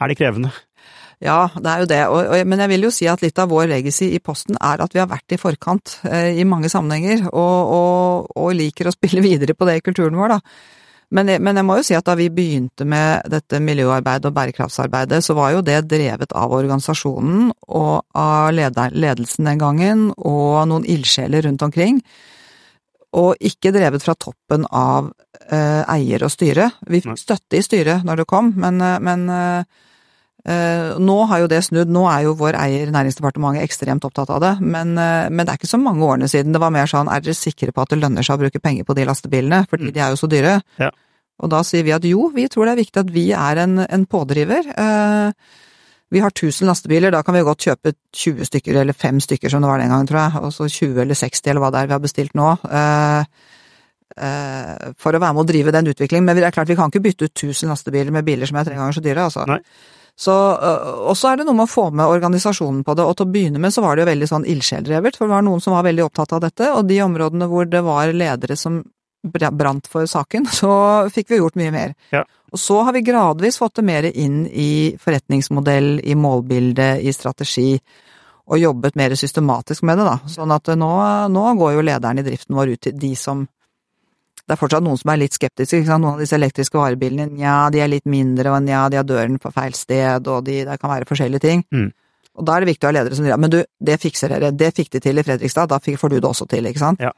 [0.00, 0.50] Er det krevende?
[1.22, 3.52] Ja, det er jo det, og, og, men jeg vil jo si at litt av
[3.52, 7.28] vår legacy i Posten er at vi har vært i forkant eh, i mange sammenhenger,
[7.30, 10.40] og, og, liker å spille videre på det i kulturen vår, da.
[11.14, 15.20] Men, men, jeg må jo si at da vi begynte med dette miljøarbeidet og bærekraftsarbeidet,
[15.22, 21.46] så var jo det drevet av organisasjonen og av ledelsen den gangen, og noen ildsjeler
[21.46, 22.00] rundt omkring
[23.14, 25.10] og ikke drevet fra toppen av
[25.48, 26.70] eh, eier og styre.
[26.88, 29.84] Vi fikk støtte i styret når det kom, men, eh, men eh,
[30.50, 31.92] eh, nå har jo det snudd.
[31.94, 34.52] Nå er jo vår eier, Næringsdepartementet, ekstremt opptatt av det.
[34.60, 37.24] Men, eh, men, det er ikke så mange årene siden det var mer sånn er
[37.24, 39.94] dere sikre på at det lønner seg å bruke penger på de lastebilene, fordi mm.
[39.94, 40.58] de er jo så dyre?
[40.82, 40.90] Ja.
[41.42, 43.78] Og da sier vi at jo, vi tror det er viktig at vi er en,
[43.82, 44.70] en pådriver.
[44.70, 45.62] Eh,
[46.12, 49.64] vi har 1000 lastebiler, da kan vi godt kjøpe 20 stykker eller 5 stykker som
[49.64, 51.90] det var den gangen, tror jeg, og så 20 eller 60 eller hva det er
[51.90, 52.52] vi har bestilt nå.
[52.68, 53.24] Eh,
[54.28, 56.92] eh, for å være med å drive den utviklingen, men det er klart vi kan
[56.92, 59.46] ikke bytte ut 1000 lastebiler med biler som er tre ganger så dyre, altså.
[59.50, 59.60] Nei.
[60.14, 63.16] Så, eh, og så er det noe med å få med organisasjonen på det, og
[63.18, 65.62] til å begynne med så var det jo veldig sånn ildsjeldrevet, for det var noen
[65.64, 68.84] som var veldig opptatt av dette, og de områdene hvor det var ledere som
[69.24, 70.70] brant for saken, så
[71.10, 71.98] fikk vi gjort mye mer.
[72.14, 72.22] Ja.
[72.54, 77.72] Og så har vi gradvis fått det mer inn i forretningsmodell, i målbilde, i strategi,
[78.44, 80.30] og jobbet mer systematisk med det, da.
[80.30, 80.92] Sånn at nå,
[81.34, 83.42] nå går jo lederen i driften vår ut til de som
[84.44, 85.80] det er fortsatt noen som er litt skeptiske.
[85.80, 86.04] Ikke sant?
[86.04, 89.38] Noen av disse elektriske varebilene, nja, de er litt mindre, og nja, de har døren
[89.40, 91.64] på feil sted, og de, det kan være forskjellige ting.
[91.72, 91.88] Mm.
[92.34, 94.32] Og da er det viktig å ha ledere som sier ja, men du, det fikser
[94.34, 97.02] dere, det fikk de til i Fredrikstad, da får du det også til, ikke sant?
[97.02, 97.12] Ja.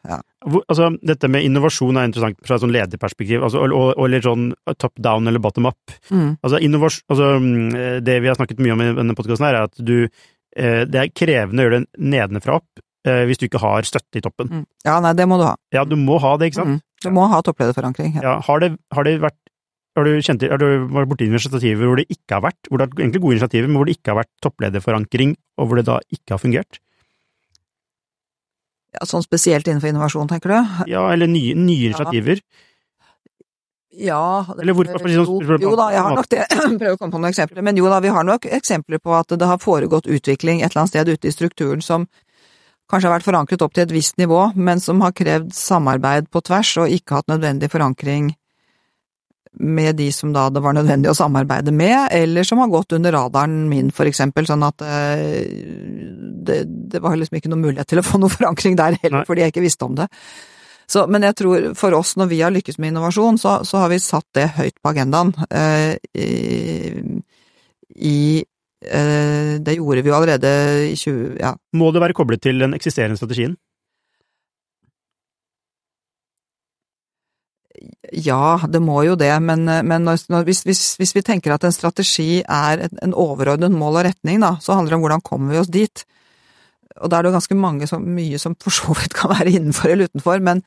[0.44, 4.10] Hvor, altså, dette med innovasjon er interessant fra et sånn lederperspektiv, altså, og, og, og
[4.12, 5.96] litt sånn top down eller bottom up.
[6.10, 6.36] Mm.
[6.42, 9.96] Altså, altså, mm, det vi har snakket mye om i denne podkasten, er at du
[10.04, 14.20] eh, Det er krevende å gjøre det nedenfra opp eh, hvis du ikke har støtte
[14.20, 14.52] i toppen.
[14.52, 14.66] Mm.
[14.84, 15.54] Ja, nei, det må du ha.
[15.74, 16.76] Ja, du må ha det, ikke sant?
[16.76, 16.84] Mm.
[17.06, 18.16] Du må ha topplederforankring.
[18.18, 18.24] Ja.
[18.24, 19.40] Ja, har, det, har det vært
[19.96, 22.86] har du, kjent, har du vært borti initiativer hvor det ikke har vært, hvor det
[22.90, 25.98] er egentlig gode initiativer, men hvor det ikke har vært topplederforankring, og hvor det da
[26.12, 26.80] ikke har fungert?
[28.96, 30.58] Ja, sånn spesielt innenfor innovasjon, tenker du?
[30.92, 32.40] Ja, eller nye, nye initiativer?
[33.96, 36.44] Ja Eller hvorfor- for liksom- jo, jo da, jeg har nok det.
[36.80, 37.62] Prøver å komme på noen eksempler.
[37.64, 40.82] Men jo da, vi har nok eksempler på at det har foregått utvikling et eller
[40.84, 42.06] annet sted ute i strukturen som
[42.92, 46.42] kanskje har vært forankret opp til et visst nivå, men som har krevd samarbeid på
[46.44, 48.34] tvers og ikke hatt nødvendig forankring
[49.60, 53.14] med de som da det var nødvendig å samarbeide med, eller som har gått under
[53.16, 55.46] radaren min, for eksempel, sånn at eh,
[56.46, 56.60] det,
[56.92, 59.28] det var liksom ikke noen mulighet til å få noe forankring der heller, Nei.
[59.28, 60.10] fordi jeg ikke visste om det.
[60.86, 63.90] Så, men jeg tror for oss, når vi har lykkes med innovasjon, så, så har
[63.90, 65.32] vi satt det høyt på agendaen.
[65.50, 66.28] Eh, i,
[67.96, 68.18] i
[68.86, 70.52] eh, Det gjorde vi jo allerede
[70.92, 71.40] i 20...
[71.42, 73.56] Ja, Må det være koblet til den eksisterende strategien?
[78.12, 81.64] Ja, det må jo det, men, men når, når, hvis, hvis, hvis vi tenker at
[81.66, 85.24] en strategi er en, en overordnet mål og retning, da, så handler det om hvordan
[85.26, 86.04] kommer vi oss dit.
[86.96, 89.52] Og da er det jo ganske mange som, mye som for så vidt kan være
[89.52, 90.62] innenfor eller utenfor, men,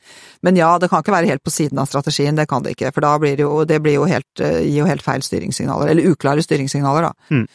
[0.46, 2.94] men ja, det kan ikke være helt på siden av strategien, det kan det ikke,
[2.96, 5.92] for da blir det jo, det blir jo helt, eh, gir jo helt feil styringssignaler,
[5.94, 7.34] eller uklare styringssignaler, da.
[7.34, 7.48] Mm.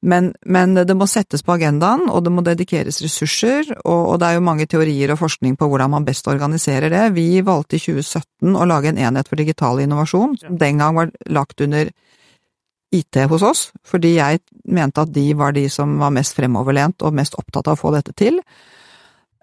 [0.00, 4.28] Men, men det må settes på agendaen, og det må dedikeres ressurser, og, og det
[4.28, 7.04] er jo mange teorier og forskning på hvordan man best organiserer det.
[7.16, 11.10] Vi valgte i 2017 å lage en enhet for digital innovasjon, som den gang var
[11.26, 11.90] lagt under
[12.94, 14.40] IT hos oss, fordi jeg
[14.70, 17.92] mente at de var de som var mest fremoverlent og mest opptatt av å få
[17.98, 18.38] dette til.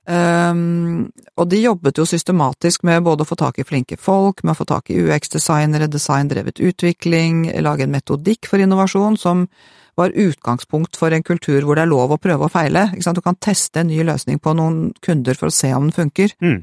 [0.06, 4.54] Um, og de jobbet jo systematisk med både å få tak i flinke folk, med
[4.54, 9.48] å få tak i UX-designere, designdrevet utvikling, lage en metodikk for innovasjon som
[9.96, 12.90] var utgangspunkt for en kultur hvor det er lov å prøve og feile.
[12.94, 13.20] Ikke sant?
[13.20, 16.36] Du kan teste en ny løsning på noen kunder for å se om den funker.
[16.44, 16.60] Mm.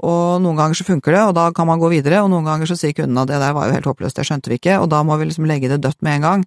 [0.00, 2.70] Og noen ganger så funker det, og da kan man gå videre, og noen ganger
[2.70, 4.88] så sier kunden at det der var jo helt håpløst, det skjønte vi ikke, og
[4.92, 6.44] da må vi liksom legge det dødt med en gang.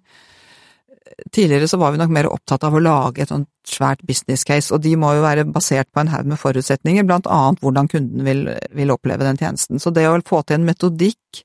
[1.30, 4.72] Tidligere så var vi nok mer opptatt av å lage et sånt svært business case,
[4.74, 8.26] og de må jo være basert på en haug med forutsetninger, blant annet hvordan kunden
[8.26, 9.78] vil, vil oppleve den tjenesten.
[9.78, 11.44] Så det å få til en metodikk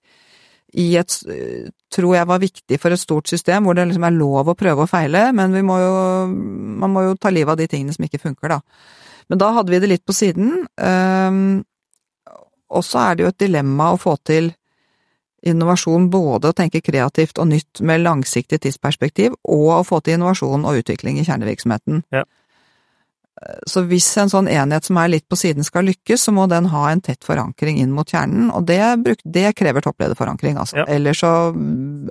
[0.77, 1.15] i et,
[1.93, 4.85] tror jeg var viktig for et stort system, hvor det liksom er lov å prøve
[4.85, 5.93] og feile, men vi må jo,
[6.29, 8.59] man må jo ta livet av de tingene som ikke funker, da.
[9.29, 10.63] Men da hadde vi det litt på siden.
[10.81, 11.61] Um,
[12.69, 14.51] og så er det jo et dilemma å få til
[15.49, 20.65] innovasjon, både å tenke kreativt og nytt med langsiktig tidsperspektiv, og å få til innovasjon
[20.67, 22.03] og utvikling i kjernevirksomheten.
[22.13, 22.25] Ja.
[23.67, 26.65] Så hvis en sånn enhet som er litt på siden skal lykkes, så må den
[26.73, 30.81] ha en tett forankring inn mot kjernen, og det, bruk, det krever topplederforankring, altså.
[30.81, 30.85] Ja.
[30.91, 31.31] Ellers så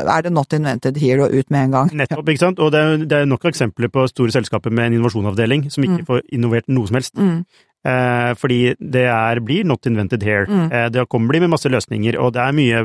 [0.09, 1.93] er det not invented here og ut med en gang.
[1.93, 2.59] Nettopp, ikke sant?
[2.65, 6.01] Og det er, det er nok eksempler på store selskaper med en innovasjonsavdeling som ikke
[6.03, 6.07] Mm.
[6.07, 7.15] får innovert noe som helst.
[7.19, 7.45] Mm,
[7.87, 10.47] Eh, fordi det er, blir not invented here.
[10.47, 10.73] Mm.
[10.73, 12.81] Eh, det kommer de med masse løsninger, og det er mye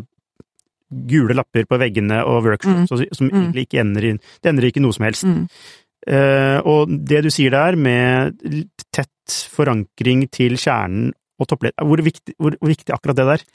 [1.10, 3.08] gule lapper på veggene og workshops mm.
[3.18, 3.34] som Mm.
[3.42, 4.12] egentlig ikke ender i
[4.44, 5.24] Det ender ikke noe som helst.
[5.26, 5.48] mm.
[6.04, 8.40] Eh, og det du sier der, med
[8.92, 9.10] tett
[9.54, 13.46] forankring til kjernen og toppledd hvor, viktig- hvor, viktig akkurat det der?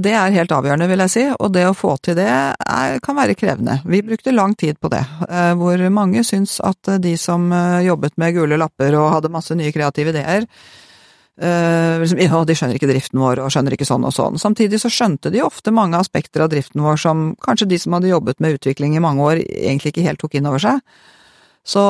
[0.00, 3.18] Det er helt avgjørende, vil jeg si, og det å få til det er, kan
[3.18, 3.82] være krevende.
[3.84, 8.16] Vi brukte lang tid på det, eh, hvor mange syns at de som eh, jobbet
[8.18, 10.48] med gule lapper og hadde masse nye kreative ideer,
[11.34, 14.36] liksom, ja, de skjønner ikke driften vår og skjønner ikke sånn og sånn.
[14.38, 18.12] Samtidig så skjønte de ofte mange aspekter av driften vår som kanskje de som hadde
[18.12, 20.78] jobbet med utvikling i mange år, egentlig ikke helt tok inn over seg.
[21.64, 21.82] Så,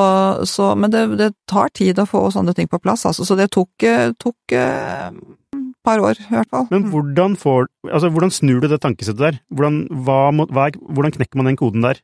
[0.47, 3.25] så, men det, det tar tid å få sånne ting på plass, altså.
[3.27, 6.69] Så det tok, eh, tok eh, et par år, i hvert fall.
[6.71, 9.35] Men hvordan får Altså, hvordan snur du det tankesettet der?
[9.53, 11.99] Hvordan, hva, hvordan knekker man den koden der?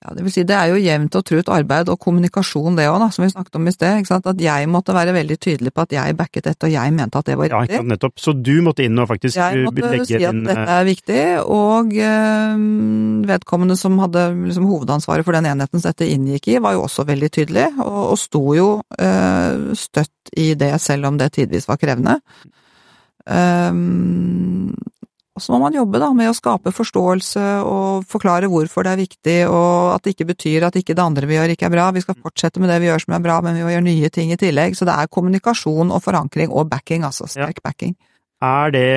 [0.00, 3.02] Ja, det vil si, det er jo jevnt og trutt arbeid og kommunikasjon det òg,
[3.12, 3.98] som vi snakket om i sted.
[4.00, 4.28] ikke sant?
[4.30, 7.28] At jeg måtte være veldig tydelig på at jeg backet dette, og jeg mente at
[7.28, 7.76] det var Ja, riktig.
[7.82, 8.14] sant, nettopp.
[8.16, 10.86] Så du måtte inn og faktisk legge inn Jeg måtte si at inn dette er
[10.88, 12.62] viktig, og eh,
[13.28, 17.04] vedkommende som hadde liksom, hovedansvaret for den enheten som dette inngikk i, var jo også
[17.04, 21.76] veldig tydelig, og, og sto jo øh, støtt i det, selv om det tidvis var
[21.76, 22.16] krevende.
[23.28, 24.72] Um,
[25.40, 29.00] og så må man jobbe da med å skape forståelse og forklare hvorfor det er
[29.00, 31.86] viktig, og at det ikke betyr at ikke det andre vi gjør ikke er bra.
[31.96, 34.10] Vi skal fortsette med det vi gjør som er bra, men vi må gjøre nye
[34.12, 34.76] ting i tillegg.
[34.76, 37.24] Så det er kommunikasjon og forankring og backing, altså.
[37.30, 37.96] Sterk backing.
[38.44, 38.90] Er det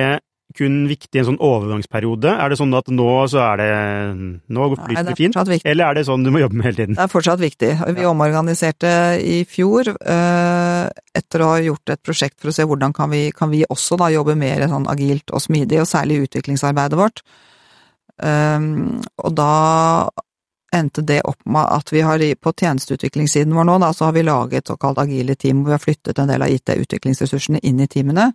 [0.54, 2.30] kun viktig i en sånn overgangsperiode?
[2.30, 3.70] Er det sånn at nå så er det
[4.54, 5.38] Nå går det, det fint?
[5.38, 5.70] viktig.
[5.70, 6.98] Eller er det sånn du må jobbe med hele tiden?
[6.98, 7.70] Det er fortsatt viktig.
[7.96, 8.92] Vi omorganiserte
[9.24, 10.84] i fjor eh,
[11.16, 13.98] etter å ha gjort et prosjekt for å se hvordan kan vi, kan vi også
[14.00, 17.24] da jobbe mer sånn agilt og smidig, og særlig i utviklingsarbeidet vårt.
[18.22, 19.50] Um, og da
[20.74, 24.26] endte det opp med at vi har på tjenesteutviklingssiden vår nå, da, så har vi
[24.26, 28.32] laget såkalt agile team, hvor vi har flyttet en del av IT-utviklingsressursene inn i teamene.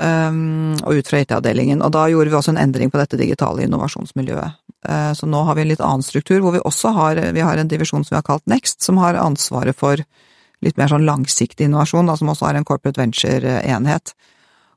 [0.00, 1.82] Um, og ut fra IT-avdelingen.
[1.84, 4.56] Og da gjorde vi også en endring på dette digitale innovasjonsmiljøet.
[4.88, 7.60] Uh, så nå har vi en litt annen struktur, hvor vi også har, vi har
[7.60, 10.00] en divisjon som vi har kalt Next, som har ansvaret for
[10.64, 14.14] litt mer sånn langsiktig innovasjon, da, som også har en corporate venture-enhet.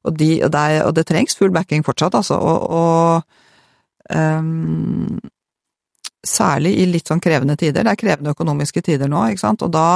[0.03, 2.36] Og, de, og, det, og det trengs full backing fortsatt, altså.
[2.43, 5.21] og, og um,
[6.24, 7.84] Særlig i litt sånn krevende tider.
[7.84, 9.65] Det er krevende økonomiske tider nå, ikke sant.
[9.65, 9.88] Og da,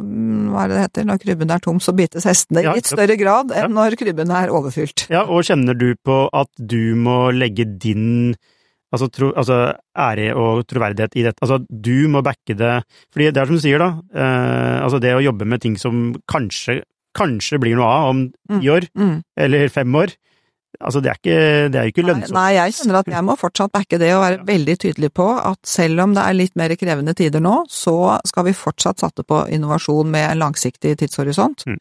[0.00, 2.88] mm, hva er det det heter, når krybben er tom, så bites hestene i litt
[2.88, 3.74] større grad enn ja.
[3.76, 5.04] når krybben er overfylt.
[5.12, 8.32] Ja, og kjenner du på at du må legge din
[8.94, 9.58] altså, tro, altså
[10.06, 11.44] ære og troverdighet i dette?
[11.44, 12.74] Altså, du må backe det
[13.12, 13.90] Fordi det er som du sier, da.
[14.16, 16.80] Eh, altså, det å jobbe med ting som kanskje,
[17.16, 18.70] kanskje blir noe av om ti mm.
[18.78, 19.16] år, mm.
[19.44, 20.16] eller fem år
[20.80, 22.34] Altså, det er, ikke, det er ikke lønnsomt.
[22.34, 24.46] Nei, nei, jeg kjenner at jeg må fortsatt backe det og være ja.
[24.48, 27.94] veldig tydelig på at selv om det er litt mer krevende tider nå, så
[28.26, 31.66] skal vi fortsatt satse på innovasjon med en langsiktig tidshorisont.
[31.70, 31.78] Mm.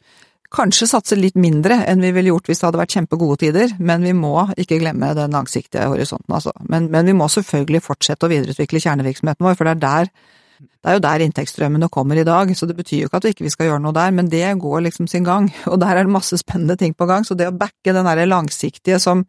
[0.53, 4.05] Kanskje satse litt mindre enn vi ville gjort hvis det hadde vært kjempegode tider, men
[4.05, 6.53] vi må ikke glemme den langsiktige horisonten, altså.
[6.69, 10.13] Men, men vi må selvfølgelig fortsette å videreutvikle kjernevirksomheten vår, for det er der
[10.63, 13.33] det er jo der inntektsstrømmene kommer i dag, så det betyr jo ikke at vi
[13.35, 15.49] ikke skal gjøre noe der, men det går liksom sin gang.
[15.71, 18.27] Og der er det masse spennende ting på gang, så det å backe den derre
[18.29, 19.23] langsiktige som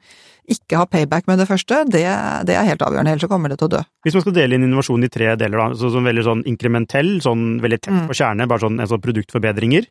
[0.51, 2.03] ikke har payback med det første, det,
[2.45, 3.81] det, er helt avgjørende, ellers så kommer det til å dø.
[4.05, 7.15] Hvis man skal dele inn innovasjon i tre deler, da, så sånn veldig sånn inkrementell,
[7.25, 8.03] sånn veldig tett mm.
[8.11, 9.89] på kjerne, bare sånn, sånn produktforbedringer.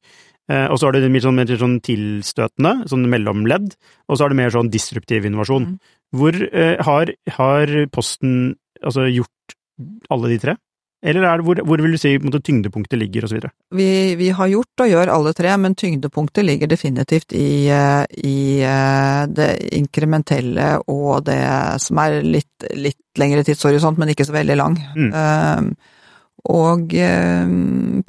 [0.52, 3.72] Eh, og så er det mer sånn, mer sånn tilstøtende, sånn mellomledd,
[4.12, 5.72] og så er det mer sånn disruptiv innovasjon.
[5.72, 5.98] Mm.
[6.20, 8.36] Hvor eh, har, har Posten
[8.84, 9.58] altså gjort
[10.14, 10.58] alle de tre?
[11.04, 13.49] Eller det, hvor, hvor, vil du si måte, tyngdepunktet ligger, osv.?
[13.76, 18.38] Vi, vi har gjort og gjør alle tre, men tyngdepunktet ligger definitivt i, eh, i
[18.64, 21.41] eh, det inkrementelle og det
[21.84, 24.80] som er litt, litt lengre tidshorisont, men ikke så veldig lang.
[24.95, 25.12] Mm.
[25.12, 25.99] Uh,
[26.54, 27.51] og uh,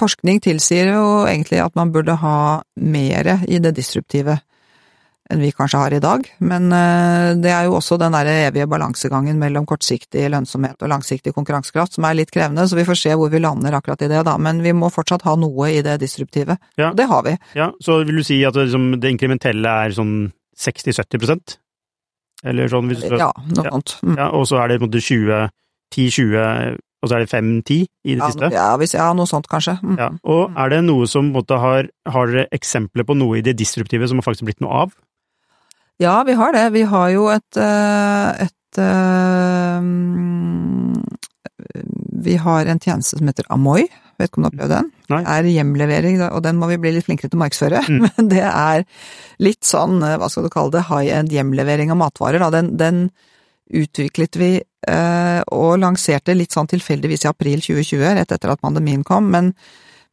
[0.00, 2.38] forskning tilsier jo egentlig at man burde ha
[2.78, 4.38] mere i det disruptive
[5.32, 6.26] enn vi kanskje har i dag.
[6.44, 11.34] Men eh, det er jo også den der evige balansegangen mellom kortsiktig lønnsomhet og langsiktig
[11.36, 14.22] konkurransekraft som er litt krevende, så vi får se hvor vi lander akkurat i det,
[14.28, 14.36] da.
[14.38, 16.58] Men vi må fortsatt ha noe i det disruptive.
[16.76, 16.92] Ja.
[16.92, 17.36] Og det har vi.
[17.56, 20.16] Ja, Så vil du si at det, liksom, det inkrementelle er sånn
[20.54, 21.58] 60-70%
[22.46, 23.96] Eller sånn hvis du Ja, noe sånt.
[24.04, 24.16] Mm.
[24.20, 25.48] Ja, og så er det på en måte 20
[25.94, 27.74] 10-20 og så er det 5-10
[28.08, 28.48] i det ja, siste?
[28.54, 29.76] Ja, hvis, ja, noe sånt kanskje.
[29.84, 29.96] Mm.
[30.00, 33.58] Ja, og er det noe som måtte, har, har dere eksempler på noe i det
[33.60, 34.94] disruptive som har faktisk blitt noe av?
[36.02, 36.70] Ja, vi har det.
[36.74, 39.82] Vi har jo et, et, et eh,
[42.24, 43.86] Vi har en tjeneste som heter Amoy.
[44.18, 44.90] Vet ikke om du har prøvd den?
[45.10, 45.22] Nei.
[45.26, 47.84] Er hjemlevering, og den må vi bli litt flinkere til å markedsføre.
[47.88, 48.02] Mm.
[48.08, 48.84] Men det er
[49.42, 52.42] litt sånn, eh, hva skal du kalle det, high end hjemlevering av matvarer.
[52.42, 52.50] Da.
[52.54, 53.08] Den, den
[53.74, 54.52] utviklet vi
[54.84, 59.30] og lanserte litt sånn tilfeldigvis i april 2020, rett etter at pandemien kom.
[59.32, 59.54] men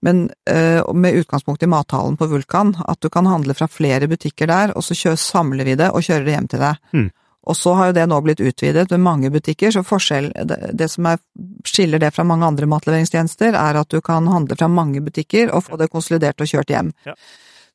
[0.02, 4.50] men øh, med utgangspunkt i mathallen på Vulkan, at du kan handle fra flere butikker
[4.50, 6.80] der, og så kjører, samler vi det og kjører det hjem til deg.
[6.98, 7.10] Mm.
[7.42, 10.88] Og så har jo det nå blitt utvidet med mange butikker, så forskjell, det, det
[10.94, 11.22] som er,
[11.66, 15.66] skiller det fra mange andre matleveringstjenester, er at du kan handle fra mange butikker og
[15.66, 16.92] få det konsolidert og kjørt hjem.
[17.08, 17.18] Ja.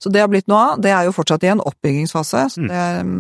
[0.03, 0.81] Så det har blitt noe av.
[0.85, 2.43] Det er jo fortsatt i en oppbyggingsfase.
[2.61, 2.67] Mm.
[2.69, 3.13] Det, er, um,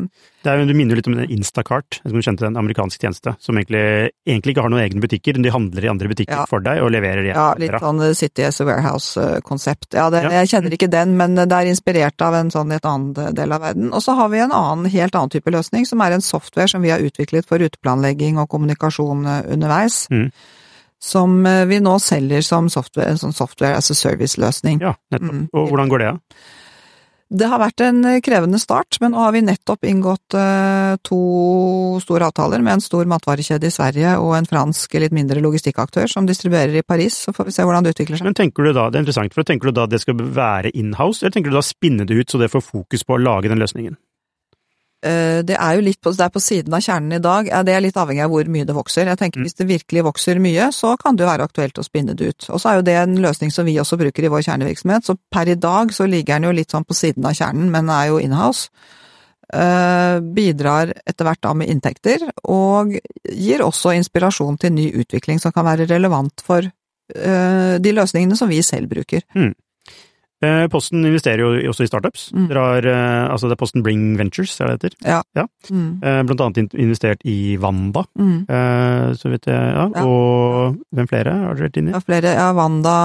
[0.44, 4.10] det, er, du minner litt om Instacart, som du kjente, en amerikansk tjeneste, som egentlig,
[4.28, 6.44] egentlig, ikke har noen egne butikker, men de handler i andre butikker ja.
[6.50, 7.38] for deg og leverer hjem.
[7.38, 9.96] Ja, litt sånn City as a Warehouse-konsept.
[9.96, 12.90] Ja, ja, jeg kjenner ikke den, men det er inspirert av en sånn i et
[12.90, 13.88] annet del av verden.
[13.96, 16.84] Og så har vi en annen, helt annen type løsning, som er en software som
[16.84, 20.04] vi har utviklet for ruteplanlegging og kommunikasjon eh, underveis.
[20.12, 20.28] Mm
[21.06, 24.80] som eh, vi nå selger som software, en sånn software as a service-løsning.
[24.82, 25.34] Ja, nettopp.
[25.34, 25.42] Mm.
[25.52, 26.08] Og hvordan går det?
[26.08, 26.16] Ja?
[27.26, 31.18] Det har vært en eh, krevende start, men nå har vi nettopp inngått uh, to
[32.04, 36.28] store avtaler med en stor matvarekjede i Sverige og en fransk litt mindre logistikkaktør som
[36.28, 38.28] distribuerer i Paris, så får vi se hvordan det utvikler seg.
[38.30, 41.24] Men tenker du da, det er interessant, for tenker du da det skal være inhouse,
[41.24, 43.62] eller tenker du da spinne det ut så det får fokus på å lage den
[43.62, 43.98] løsningen?
[45.06, 47.48] Eh, det er jo litt på, på siden av kjernen i dag.
[47.66, 49.10] Det er litt avhengig av hvor mye det vokser.
[49.10, 49.46] Jeg tenker mm.
[49.46, 52.48] Hvis det virkelig vokser mye, så kan det jo være aktuelt å spinne det ut.
[52.50, 55.06] Og så er jo det en løsning som vi også bruker i vår kjernevirksomhet.
[55.06, 57.92] Så per i dag så ligger den jo litt sånn på siden av kjernen, men
[57.92, 58.70] er jo inhouse.
[59.46, 62.96] Uh, bidrar etter hvert da med inntekter, og
[63.30, 68.50] gir også inspirasjon til ny utvikling som kan være relevant for uh, de løsningene som
[68.50, 69.22] vi selv bruker.
[69.38, 69.52] Mm.
[70.44, 72.26] Eh, Posten investerer jo også i startups.
[72.36, 72.50] Mm.
[72.52, 75.22] Har, eh, altså det er Posten Bring Ventures, er det det heter.
[75.34, 75.46] Ja.
[75.70, 76.02] Mm.
[76.04, 78.44] Eh, Blant annet investert i Wanda, Mm.
[79.16, 79.86] så vidt jeg, ja.
[79.94, 80.04] Ja.
[80.04, 81.92] Og hvem flere har dere vært inne i?
[81.96, 82.34] Ja, flere.
[82.36, 82.96] Ja, Wanda.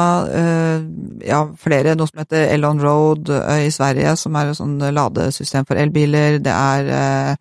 [1.25, 1.95] ja, flere.
[1.95, 6.39] Noe som heter Elon Road i Sverige, som er et sånn ladesystem for elbiler.
[6.43, 7.37] Det er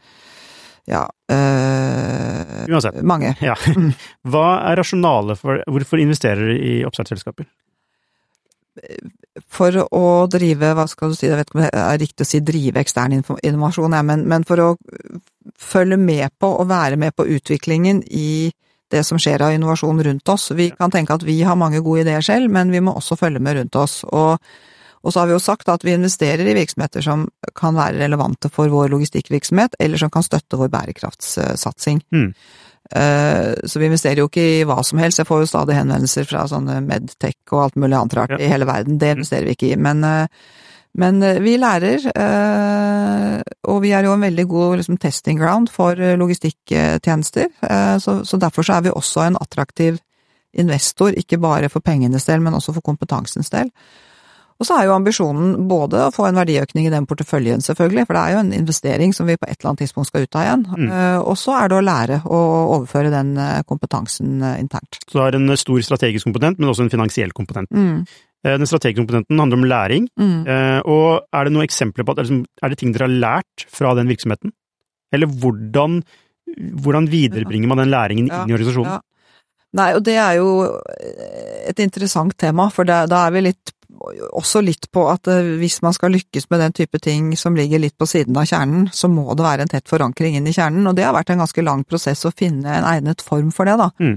[0.87, 3.03] ja øh, Uansett.
[3.03, 3.35] mange.
[3.43, 3.55] Ja.
[3.77, 3.93] Mm.
[4.31, 7.47] Hva er rasjonalet for Hvorfor investerer dere i oppstartsselskaper?
[9.49, 12.29] For å drive, hva skal du si, jeg vet ikke om det er riktig å
[12.29, 14.71] si drive ekstern innovasjon, ja, men, men for å
[15.61, 18.51] følge med på og være med på utviklingen i
[18.91, 20.51] det som skjer av innovasjon rundt oss.
[20.57, 23.43] Vi kan tenke at vi har mange gode ideer selv, men vi må også følge
[23.43, 24.01] med rundt oss.
[24.09, 24.41] Og,
[25.01, 28.51] og så har vi jo sagt at vi investerer i virksomheter som kan være relevante
[28.53, 32.03] for vår logistikkvirksomhet, eller som kan støtte vår bærekraftssatsing.
[32.11, 32.33] Mm.
[32.95, 35.19] Eh, Så vi investerer jo ikke i hva som helst.
[35.19, 38.39] Jeg får jo stadig henvendelser fra sånne Medtech og alt mulig annet rart Ja.
[38.39, 38.99] i hele verden.
[38.99, 39.77] Det investerer vi ikke i.
[39.77, 40.27] Men, eh,
[40.99, 42.03] men eh, vi lærer,
[43.69, 47.47] og vi er jo en veldig god liksom, testing ground for logistikktjenester.
[48.01, 50.01] Så, så derfor så er vi også en attraktiv
[50.53, 53.71] investor, ikke bare for pengenes del, men også for kompetansens del.
[54.61, 58.17] Og så er jo ambisjonen både å få en verdiøkning i den porteføljen, selvfølgelig, for
[58.19, 60.43] det er jo en investering som vi på et eller annet tidspunkt skal ut av
[60.45, 60.65] igjen.
[60.69, 60.91] Mm.
[60.93, 62.41] Eh, Og så er det å lære å
[62.77, 64.99] overføre den eh, kompetansen eh, internt.
[65.09, 67.73] Så du har en stor strategisk komponent, men også en finansiell komponent.
[67.73, 68.05] Mm.
[68.45, 70.45] Den strategiske komponenten handler om læring, Mm.
[70.89, 72.23] og er det noen eksempler på at
[72.63, 74.53] Er det ting dere har lært fra den virksomheten?
[75.13, 76.03] Eller hvordan,
[76.81, 78.93] hvordan viderebringer man den læringen Ja, inn i organisasjonen?
[78.93, 79.01] ja.
[79.73, 80.49] Nei, og det er jo
[81.69, 85.95] et interessant tema, for da er vi litt også litt på at eh, hvis man
[85.97, 89.27] skal lykkes med den type ting som ligger litt på siden av kjernen, så må
[89.35, 91.85] det være en tett forankring inn i kjernen, og det har vært en ganske lang
[91.85, 93.91] prosess å finne en egnet form for det, da.
[94.01, 94.17] Mm.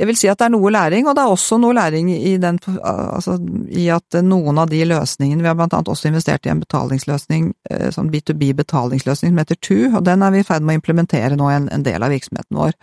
[0.00, 2.32] Jeg vil si at det er noe læring, og det er også noe læring i,
[2.40, 3.36] den, altså,
[3.70, 7.52] i at noen av de løsningene Vi har blant annet også investert i en betalingsløsning,
[7.70, 11.38] eh, sånn B2B-betalingsløsning som heter TU, og den er vi i ferd med å implementere
[11.38, 12.74] nå i en, en del av virksomheten vår.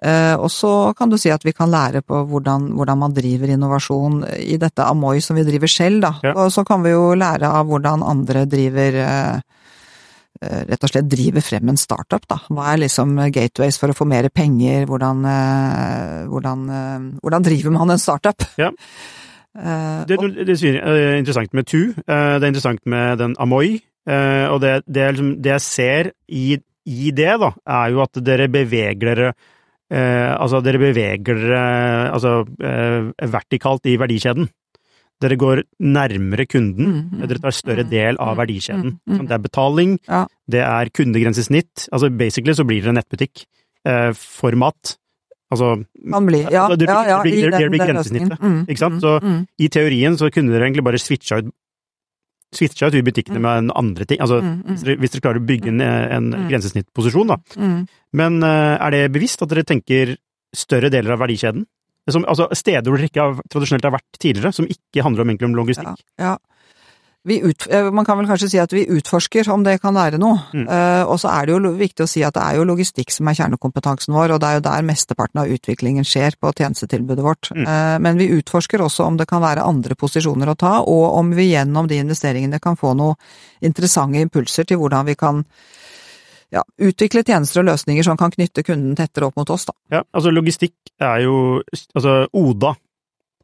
[0.00, 3.52] Eh, Og så kan du si at vi kan lære på hvordan, hvordan man driver
[3.52, 6.12] innovasjon i dette Amoy som vi driver selv, da.
[6.24, 6.32] Ja.
[6.42, 9.40] Og så kan vi jo lære av hvordan andre driver eh,
[10.42, 12.40] eh, Rett og slett driver frem en startup, da.
[12.48, 15.22] Hva er liksom gateways for å få mer penger, hvordan,
[16.32, 16.64] hvordan,
[17.22, 18.48] hvordan driver man en startup?
[18.60, 18.72] Ja.
[19.52, 23.74] Det, det er interessant med Tu, det er interessant med den Amoy,
[24.08, 26.54] og det, det, liksom, det jeg ser i,
[26.88, 29.34] i det, da, er jo at dere beveger dere
[29.92, 32.32] eh, Altså, dere beveger dere altså,
[32.64, 34.48] eh, vertikalt i verdikjeden.
[35.22, 38.96] Dere går nærmere kunden, Mm, mm, dere tar større mm, del av mm, verdikjeden.
[39.28, 40.24] Det er betaling, Ja.
[40.50, 41.88] det er kundegrensesnitt.
[41.92, 43.44] Altså basically så blir det en nettbutikk
[43.86, 44.96] eh, for mat.
[45.52, 48.38] Altså Man blir, Ja, Altså, det ja, ja, det blir- det blir grensesnittet.
[48.40, 49.00] Mm, ikke sant?
[49.02, 51.52] Så- mm, i teorien så kunne dere egentlig bare switcha ut
[52.52, 54.20] switcha ut i butikkene med en andre ting.
[54.20, 56.48] Altså, mm, dere, hvis dere klarer å bygge en, en Mm.
[56.50, 57.36] grensesnittposisjon, da.
[57.56, 57.86] mm.
[58.12, 60.16] Men eh, er det bevisst at dere tenker
[60.54, 61.64] større deler av verdikjeden?
[62.10, 65.30] Som, altså steder hvor dere ikke har, tradisjonelt har vært tidligere, som ikke handler om,
[65.30, 66.02] egentlig om logistikk?
[66.18, 66.36] Ja.
[66.36, 66.51] Vi
[67.24, 70.40] ut, eh, man kan vel kanskje si at vi utforsker om det kan være noe.
[70.52, 70.66] Mm.
[70.66, 73.28] Uh, og så er det jo viktig å si at det er jo logistikk som
[73.30, 77.52] er kjernekompetansen vår, og det er jo der mesteparten av utviklingen skjer på tjenestetilbudet vårt.
[77.54, 77.62] Mm.
[77.66, 81.30] Uh, men vi utforsker også om det kan være andre posisjoner å ta, og om
[81.36, 83.14] vi gjennom de investeringene kan få noen
[83.62, 85.44] interessante impulser til hvordan vi kan
[86.52, 89.76] ja, utvikle tjenester og løsninger som kan knytte kunden tettere opp mot oss, da.
[89.98, 91.36] Ja, altså logistikk er jo
[91.94, 92.74] Altså Oda.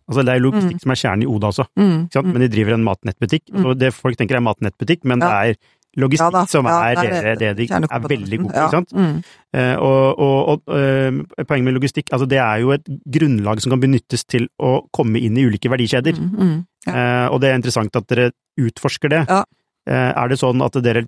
[0.09, 2.30] Altså det er logistikk som er kjernen i Oda også, Mm, mm.
[2.32, 3.50] men de driver en matnettbutikk.
[3.52, 3.64] Mm.
[3.66, 5.28] Og det folk tenker er matnettbutikk, men Ja.
[5.28, 8.64] det er logistikk Ja da, som ja, er, det det, de er veldig gode på,
[8.64, 8.92] ikke sant?
[8.92, 9.22] mm.
[9.52, 13.70] Eh, og, og, og eh, poenget med logistikk, altså det er jo et grunnlag som
[13.72, 16.16] kan benyttes til å komme inn i ulike verdikjeder.
[16.20, 16.59] Mm, mm.
[16.88, 18.30] Eh, og det er interessant at dere
[18.61, 19.24] utforsker det.
[19.28, 19.44] Ja.
[19.88, 21.06] Eh, er det sånn at dere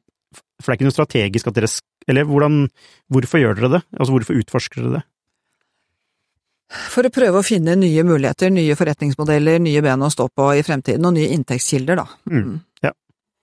[0.61, 1.69] For det er ikke noe strategisk at dere
[2.09, 2.69] Eller hvordan
[3.13, 3.81] Hvorfor gjør dere det?
[3.99, 5.03] Altså hvorfor utforsker dere det?
[6.71, 10.63] For å prøve å finne nye muligheter, nye forretningsmodeller, nye ben å stå på i
[10.67, 12.07] fremtiden, og nye inntektskilder, da.
[12.31, 12.61] Mm.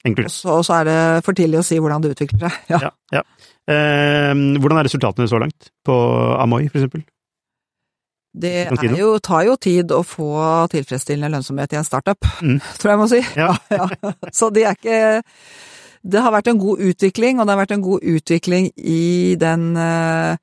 [0.07, 0.29] Enkelt.
[0.29, 2.57] Og så, og så er det for tidlig å si hvordan det utvikler seg.
[2.71, 2.77] Ja.
[2.85, 3.23] Ja, ja.
[3.67, 5.95] Eh, hvordan er resultatene så langt på
[6.39, 7.01] Amoy, for eksempel?
[8.37, 10.29] Det jo, tar jo tid å få
[10.71, 12.59] tilfredsstillende lønnsomhet i en startup, Mm.
[12.79, 13.23] tror jeg må si.
[13.35, 13.49] Ja.
[13.81, 13.89] Ja.
[14.31, 15.01] Så det er ikke
[16.07, 19.73] Det har vært en god utvikling, og det har vært en god utvikling i den
[19.75, 20.37] eh,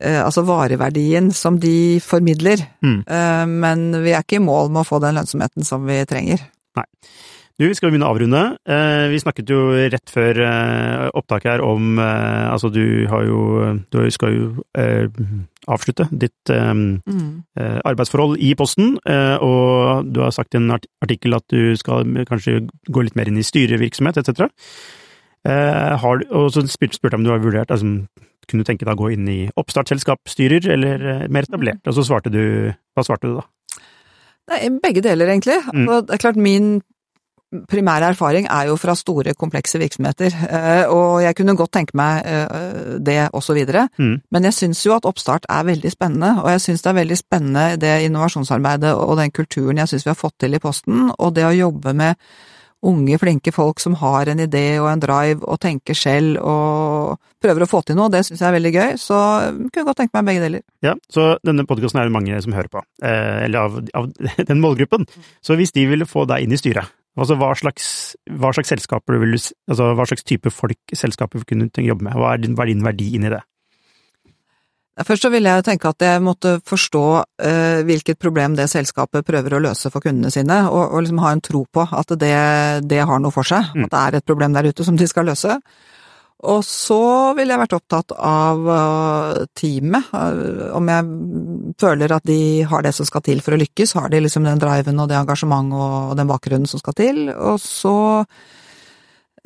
[0.00, 2.64] altså vareverdien som de formidler.
[2.84, 3.02] Mm.
[3.06, 6.48] Eh, men vi er ikke i mål med å få den lønnsomheten som vi trenger.
[7.60, 8.40] Du, vi skal begynne å avrunde.
[8.64, 9.58] Eh, vi snakket jo
[9.92, 13.42] rett før eh, opptaket her om eh, Altså, du har jo
[13.92, 14.46] Du skal jo
[14.78, 15.04] eh,
[15.68, 17.44] avslutte ditt eh, Mm.
[17.60, 22.08] eh, arbeidsforhold i Posten, eh, og du har sagt i en artikkel at du skal
[22.26, 24.48] kanskje gå litt mer inn i styrevirksomhet, etc.
[25.44, 28.06] Eh, og så spurte jeg om du har vurdert altså,
[28.48, 31.82] Kunne du tenke deg å gå inn i oppstartsselskapsstyrer, eller eh, mer etablert?
[31.86, 32.42] Og så svarte du
[32.96, 33.46] Hva svarte du da?
[34.52, 35.60] Nei, begge deler, egentlig.
[35.70, 35.84] Mm.
[35.86, 36.72] Altså, det er klart min
[37.68, 42.24] primære erfaring er jo fra store, komplekse virksomheter, eh, og jeg kunne godt tenke meg
[42.24, 43.86] det det også videre.
[44.00, 44.14] Mm.
[44.32, 47.18] Men jeg syns jo at oppstart er veldig spennende, og jeg syns det er veldig
[47.20, 51.34] spennende det innovasjonsarbeidet og den kulturen jeg syns vi har fått til i Posten, og
[51.36, 52.16] det å jobbe med
[52.88, 57.64] unge, flinke folk som har en idé og en drive og tenker selv og prøver
[57.64, 59.18] å få til noe, det syns jeg er veldig gøy, så
[59.68, 60.64] kunne godt tenke meg begge deler.
[60.84, 64.10] Ja, så denne podkasten er det mange som hører på, eh, eller av, av
[64.50, 65.06] den målgruppen.
[65.44, 67.86] Så hvis de ville få deg inn i styret, altså hva slags,
[68.40, 69.38] hva slags selskaper du vil,
[69.70, 72.72] altså hva slags type folk selskaper kunne du jobbe med, hva er din, hva er
[72.72, 73.42] din verdi inn i det?
[75.00, 77.04] Først så ville jeg tenke at jeg måtte forstå
[77.40, 81.30] eh, hvilket problem det selskapet prøver å løse for kundene sine, og, og liksom ha
[81.32, 82.34] en tro på at det,
[82.90, 83.86] det har noe for seg, Mm.
[83.86, 85.56] at det er et problem der ute som de skal løse.
[86.42, 86.98] Og så
[87.38, 92.92] ville jeg vært opptatt av eh, teamet, eh, om jeg føler at de har det
[92.92, 96.16] som skal til for å lykkes, har de liksom den driven og det engasjementet og
[96.20, 97.96] den bakgrunnen som skal til, og så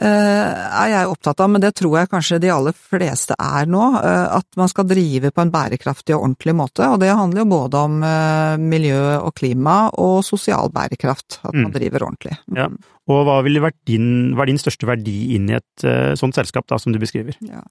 [0.04, 4.26] er jeg opptatt av, men det tror jeg kanskje de aller fleste er nå, eh,
[4.36, 6.84] at man skal drive på en bærekraftig og ordentlig måte.
[6.92, 11.70] Og det handler jo både om eh, miljø og klima og sosial bærekraft, at man
[11.70, 11.72] Mm.
[11.78, 12.36] driver ordentlig.
[12.54, 12.68] Ja.
[13.08, 16.34] Og hva ville vært din, hva er din største verdi inn i et eh, sånt
[16.34, 17.34] selskap, da, som du beskriver?
[17.40, 17.62] Ja.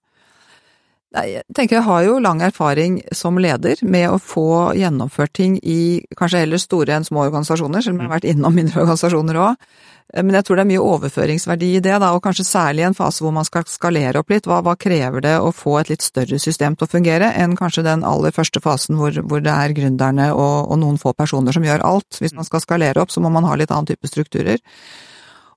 [1.15, 6.03] Jeg tenker jeg har jo lang erfaring som leder med å få gjennomført ting i
[6.19, 9.67] kanskje heller store enn små organisasjoner, selv om jeg har vært innom mindre organisasjoner òg.
[10.13, 12.97] Men jeg tror det er mye overføringsverdi i det, da, og kanskje særlig i en
[12.97, 14.45] fase hvor man skal skalere opp litt.
[14.47, 17.87] Hva, hva krever det å få et litt større system til å fungere, enn kanskje
[17.87, 21.65] den aller første fasen hvor, hvor det er gründerne og, og noen få personer som
[21.65, 22.21] gjør alt.
[22.21, 24.61] Hvis man skal skalere opp, så må man ha litt annen type strukturer.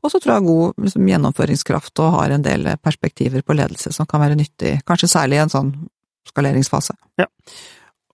[0.04, 4.06] Og så tror jeg god liksom, gjennomføringskraft og har en del perspektiver på ledelse som
[4.08, 5.72] kan være nyttig, kanskje særlig i en sånn
[6.28, 6.94] skaleringsfase.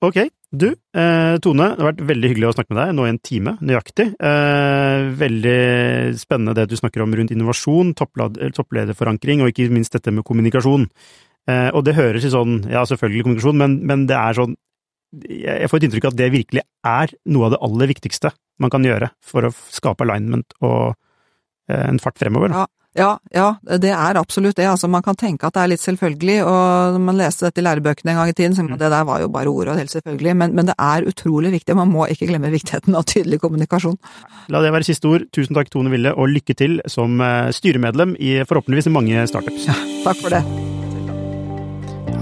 [0.05, 0.19] Ok,
[0.53, 3.21] du, eh, Tone, det har vært veldig hyggelig å snakke med deg, nå i en
[3.25, 4.07] time, nøyaktig.
[4.21, 10.27] Eh, veldig spennende det du snakker om rundt innovasjon, topplederforankring, og ikke minst dette med
[10.29, 10.87] kommunikasjon.
[11.49, 14.55] Eh, og det høres i sånn, ja selvfølgelig kommunikasjon, men, men det er sånn,
[15.25, 18.33] jeg får et inntrykk av at det virkelig er noe av det aller viktigste
[18.63, 20.99] man kan gjøre for å skape alignment og eh,
[21.69, 22.53] en fart fremover.
[22.53, 22.65] Da.
[22.65, 22.85] Ja.
[22.95, 23.49] Ja, ja,
[23.83, 24.69] det er absolutt det.
[24.71, 27.65] Altså, man kan tenke at det er litt selvfølgelig, og når man leste dette i
[27.67, 29.91] lærebøkene en gang i tiden, så tenkte det der var jo bare ord og helt
[29.91, 31.75] selvfølgelig, men, men det er utrolig viktig.
[31.75, 33.99] Man må ikke glemme viktigheten av tydelig kommunikasjon.
[34.55, 35.27] La det være siste ord.
[35.35, 39.67] Tusen takk, Tone Ville, og lykke til som eh, styremedlem i forhåpentligvis mange startups.
[40.07, 40.64] Takk for det.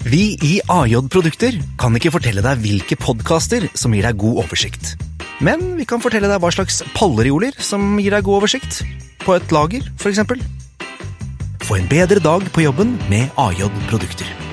[0.00, 4.94] Vi i AJ Produkter kan ikke fortelle deg hvilke podkaster som gir deg god oversikt.
[5.44, 8.80] Men vi kan fortelle deg hva slags pallerioler som gir deg god oversikt.
[9.20, 10.40] På et lager, eksempel.
[11.66, 14.49] Få en bedre dag på jobben med AJ Produkter.